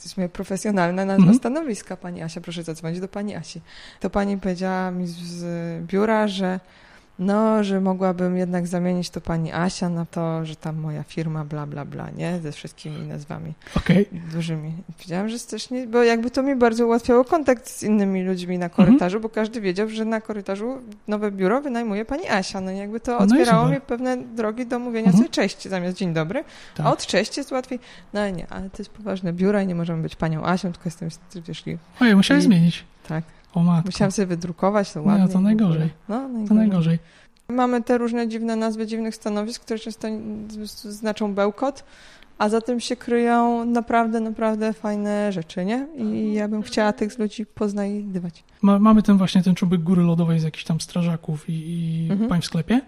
[0.00, 1.38] To jest moja profesjonalna nazwa mhm.
[1.38, 1.96] stanowiska.
[1.96, 3.60] Pani Asia, proszę zadzwonić do pani Asi.
[4.00, 5.42] To pani powiedziała mi z
[5.86, 6.60] biura, że
[7.20, 11.66] no, że mogłabym jednak zamienić to pani Asia na to, że tam moja firma bla,
[11.66, 12.40] bla, bla, nie?
[12.42, 14.06] Ze wszystkimi nazwami okay.
[14.32, 14.72] dużymi.
[15.00, 18.68] Wiedziałam, że też nie, bo jakby to mi bardzo ułatwiało kontakt z innymi ludźmi na
[18.68, 19.22] korytarzu, mhm.
[19.22, 22.60] bo każdy wiedział, że na korytarzu nowe biuro wynajmuje pani Asia.
[22.60, 25.16] No i jakby to no otwierało mi pewne drogi do mówienia mhm.
[25.16, 26.44] sobie cześć zamiast dzień dobry,
[26.76, 26.86] tak.
[26.86, 27.78] a od cześć jest łatwiej.
[28.12, 31.08] No nie, ale to jest poważne biuro i nie możemy być panią Asią, tylko jestem,
[31.46, 31.64] wiesz,
[32.00, 32.84] Ojej, musiałeś zmienić.
[33.08, 33.24] Tak.
[33.54, 33.88] O matko.
[33.88, 35.22] Musiałam sobie wydrukować to ładnie.
[35.26, 35.90] No to najgorzej.
[36.08, 36.48] No, najgorzej.
[36.48, 36.98] To najgorzej.
[37.48, 40.08] Mamy te różne dziwne nazwy dziwnych stanowisk, które często
[40.84, 41.84] znaczą bełkot,
[42.38, 45.86] a za tym się kryją naprawdę, naprawdę fajne rzeczy, nie?
[45.96, 48.44] I ja bym chciała tych ludzi poznajdywać.
[48.62, 52.28] Ma, mamy ten właśnie ten czubek góry lodowej z jakichś tam strażaków i, i mhm.
[52.30, 52.80] pań w sklepie.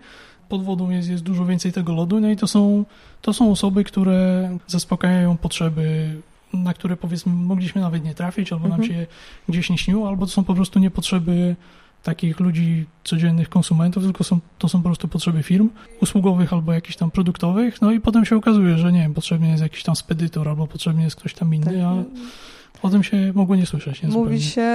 [0.49, 2.85] Pod wodą jest, jest dużo więcej tego lodu, no i to są,
[3.21, 6.17] to są osoby, które zaspokajają potrzeby
[6.53, 9.01] na które powiedzmy mogliśmy nawet nie trafić, albo nam mhm.
[9.01, 9.07] się
[9.49, 11.57] gdzieś nie śniło, albo to są po prostu niepotrzeby
[12.03, 16.97] takich ludzi, codziennych konsumentów, tylko są, to są po prostu potrzeby firm usługowych albo jakichś
[16.97, 20.49] tam produktowych, no i potem się okazuje, że nie wiem, potrzebny jest jakiś tam spedytor
[20.49, 21.75] albo potrzebny jest ktoś tam inny, tak.
[21.85, 24.03] a o tym się mogło nie słyszeć.
[24.03, 24.71] Nie, Mówi się,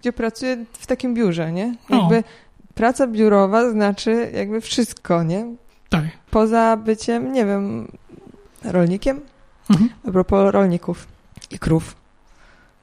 [0.00, 1.74] gdzie pracuję w takim biurze, nie?
[1.90, 2.22] Jakby no.
[2.74, 5.54] praca biurowa znaczy jakby wszystko, nie?
[5.88, 6.04] Tak.
[6.30, 7.88] Poza byciem, nie wiem,
[8.64, 9.20] rolnikiem,
[9.70, 9.90] mhm.
[10.08, 11.11] a propos rolników
[11.54, 11.96] i krów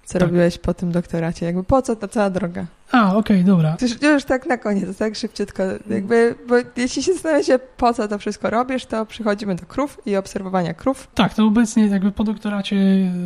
[0.05, 0.21] co Tak.
[0.21, 1.45] robiłeś po tym doktoracie?
[1.45, 2.65] Jakby po co ta cała droga?
[2.91, 3.77] A, okej, dobra.
[3.81, 5.63] Już, już tak na koniec, tak szybciutko.
[5.89, 10.15] Jakby, bo jeśli się zastanawiacie, po co to wszystko robisz, to przychodzimy do krów i
[10.15, 11.07] obserwowania krów.
[11.15, 12.77] Tak, to obecnie jakby po doktoracie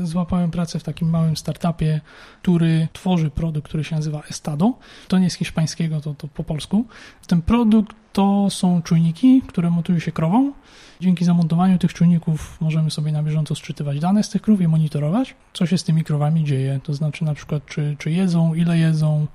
[0.04, 2.02] złapałem pracę w takim małym startupie,
[2.42, 4.74] który tworzy produkt, który się nazywa Estado.
[5.08, 6.86] To nie jest hiszpańskiego, to, to po polsku.
[7.28, 10.54] Ten produkt to są czujniki, które montują się krową.
[11.00, 15.36] Dzięki zamontowaniu tych czujników możemy sobie na bieżąco sczytywać dane z tych krów i monitorować,
[15.54, 16.80] co się z tymi krowami dzieje.
[16.84, 19.28] To znaczy na przykład, czy, czy jedzą, ile jedzą,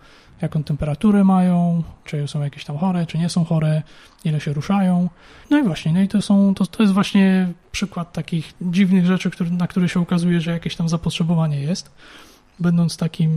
[0.42, 3.82] jaką temperaturę mają, czy są jakieś tam chore, czy nie są chore,
[4.24, 5.08] ile się ruszają.
[5.50, 9.30] No i właśnie, no i to, są, to, to jest właśnie przykład takich dziwnych rzeczy,
[9.30, 11.90] który, na które się okazuje, że jakieś tam zapotrzebowanie jest.
[12.60, 13.30] Będąc takim,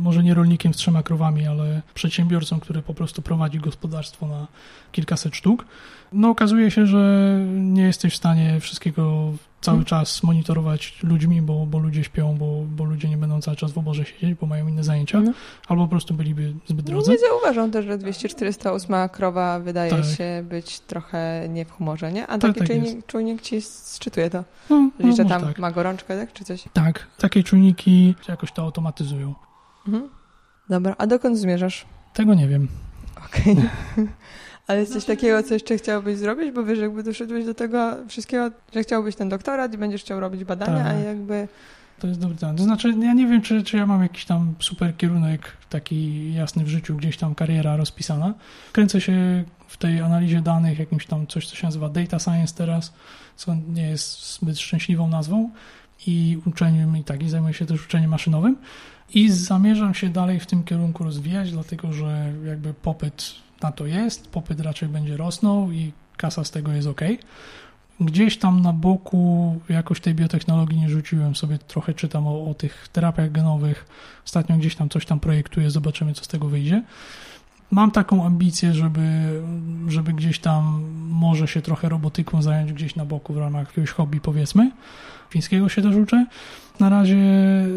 [0.00, 4.46] może nie rolnikiem z trzema krowami, ale przedsiębiorcą, który po prostu prowadzi gospodarstwo na
[4.92, 5.64] kilkaset sztuk,
[6.12, 9.84] no okazuje się, że nie jesteś w stanie wszystkiego cały Hmm.
[9.84, 13.78] czas monitorować ludźmi, bo, bo ludzie śpią, bo, bo ludzie nie będą cały czas w
[13.78, 15.32] oborze siedzieć, bo mają inne zajęcia, No.
[15.68, 17.10] albo po prostu byliby zbyt drodzy.
[17.10, 20.04] Nie zauważam też, że 248 krowa wydaje Tak.
[20.04, 22.22] się być trochę nie w humorze, nie?
[22.26, 24.44] A Tak, taki tak czujnik, czujnik ci sczytuje to.
[24.70, 25.58] No, no, że tam tak.
[25.58, 26.32] ma gorączkę, tak?
[26.32, 26.64] Czy coś?
[26.72, 29.34] Tak, takie czujniki jakoś to automatyzują.
[29.88, 30.08] Mhm.
[30.70, 31.86] Dobra, a dokąd zmierzasz?
[32.14, 32.68] Tego nie wiem.
[33.26, 33.56] Okej.
[34.68, 36.50] Ale jest coś takiego, co jeszcze chciałbyś zrobić?
[36.50, 40.44] Bo wiesz, jakby doszedłeś do tego wszystkiego, że chciałbyś ten doktorat i będziesz chciał robić
[40.44, 40.86] badania, Tak.
[40.86, 41.48] a jakby...
[41.98, 42.56] To jest dobry temat.
[42.56, 46.64] To znaczy, ja nie wiem, czy, czy ja mam jakiś tam super kierunek taki jasny
[46.64, 48.34] w życiu, gdzieś tam kariera rozpisana.
[48.72, 52.92] Kręcę się w tej analizie danych, jakimś tam coś, co się nazywa data science teraz,
[53.36, 55.50] co nie jest zbyt szczęśliwą nazwą
[56.06, 58.56] i uczeniem i tak, i zajmuję się też uczeniem maszynowym
[59.14, 64.30] i zamierzam się dalej w tym kierunku rozwijać, dlatego że jakby popyt na to jest,
[64.30, 67.00] popyt raczej będzie rosnął i kasa z tego jest ok.
[68.00, 72.88] Gdzieś tam na boku jakoś tej biotechnologii nie rzuciłem sobie, trochę czytam o, o tych
[72.88, 73.86] terapiach genowych.
[74.24, 76.82] Ostatnio gdzieś tam coś tam projektuję, zobaczymy co z tego wyjdzie.
[77.70, 79.00] Mam taką ambicję, żeby,
[79.88, 84.20] żeby gdzieś tam może się trochę robotyką zająć gdzieś na boku w ramach jakiegoś hobby
[84.20, 84.70] powiedzmy.
[85.30, 86.26] Fińskiego się też uczę.
[86.80, 87.16] Na razie,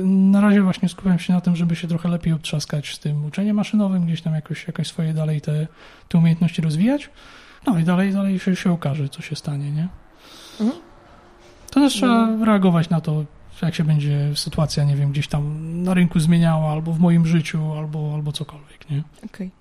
[0.03, 3.55] na razie właśnie skupiam się na tym, żeby się trochę lepiej obtrzaskać z tym uczeniem
[3.55, 5.67] maszynowym, gdzieś tam jakoś, jakoś swoje dalej te,
[6.09, 7.09] te umiejętności rozwijać.
[7.67, 9.87] No i dalej, dalej się, się okaże, co się stanie, nie?
[10.59, 10.81] Mhm.
[11.71, 13.25] To też trzeba reagować na to,
[13.61, 17.73] jak się będzie sytuacja, nie wiem, gdzieś tam na rynku zmieniała, albo w moim życiu,
[17.73, 19.03] albo, albo cokolwiek, nie?
[19.25, 19.60] Okej.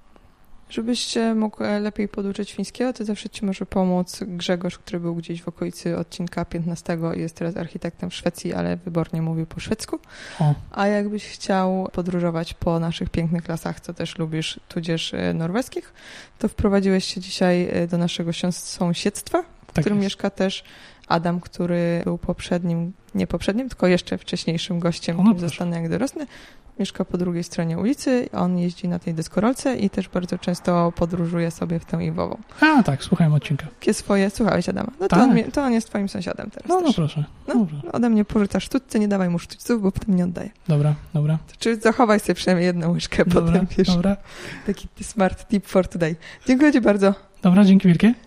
[0.70, 5.14] Żebyś się mógł e, lepiej poduczyć fińskiego, to zawsze ci może pomóc Grzegorz, który był
[5.14, 9.60] gdzieś w okolicy odcinka 15 i jest teraz architektem w Szwecji, ale wybornie mówił po
[9.60, 9.98] szwedzku.
[10.40, 15.92] O, A jakbyś chciał podróżować po naszych pięknych lasach, co też lubisz, tudzież e, norweskich,
[16.38, 20.04] to wprowadziłeś się dzisiaj e, do naszego sąsiedztwa, w tak którym jest.
[20.04, 20.64] mieszka też
[21.08, 26.26] Adam, który był poprzednim, nie poprzednim, tylko jeszcze wcześniejszym gościem, O, kim zostanę jak dorosnę.
[26.78, 31.50] Mieszka po drugiej stronie ulicy, on jeździ na tej deskorolce i też bardzo często podróżuje
[31.50, 32.38] sobie w tę Iwową.
[32.60, 33.66] A, tak, słuchałem odcinka.
[33.80, 35.30] Jakie swoje, słuchałeś Adama, no to, Tak.
[35.30, 36.96] on, to on jest twoim sąsiadem teraz No, no też.
[36.96, 37.24] proszę.
[37.48, 37.54] No.
[37.54, 40.50] Dobra, Ode mnie pożyca sztućce, nie dawaj mu sztućców, bo potem nie oddaje.
[40.68, 41.38] dobra, dobra.
[41.58, 44.16] Czy zachowaj sobie przynajmniej jedną łyżkę, Dobra, potem wiesz, dobra.
[44.66, 46.16] taki smart tip for today.
[46.46, 47.14] Dziękuję ci bardzo.
[47.42, 48.14] Dobra, dzięki wielkie.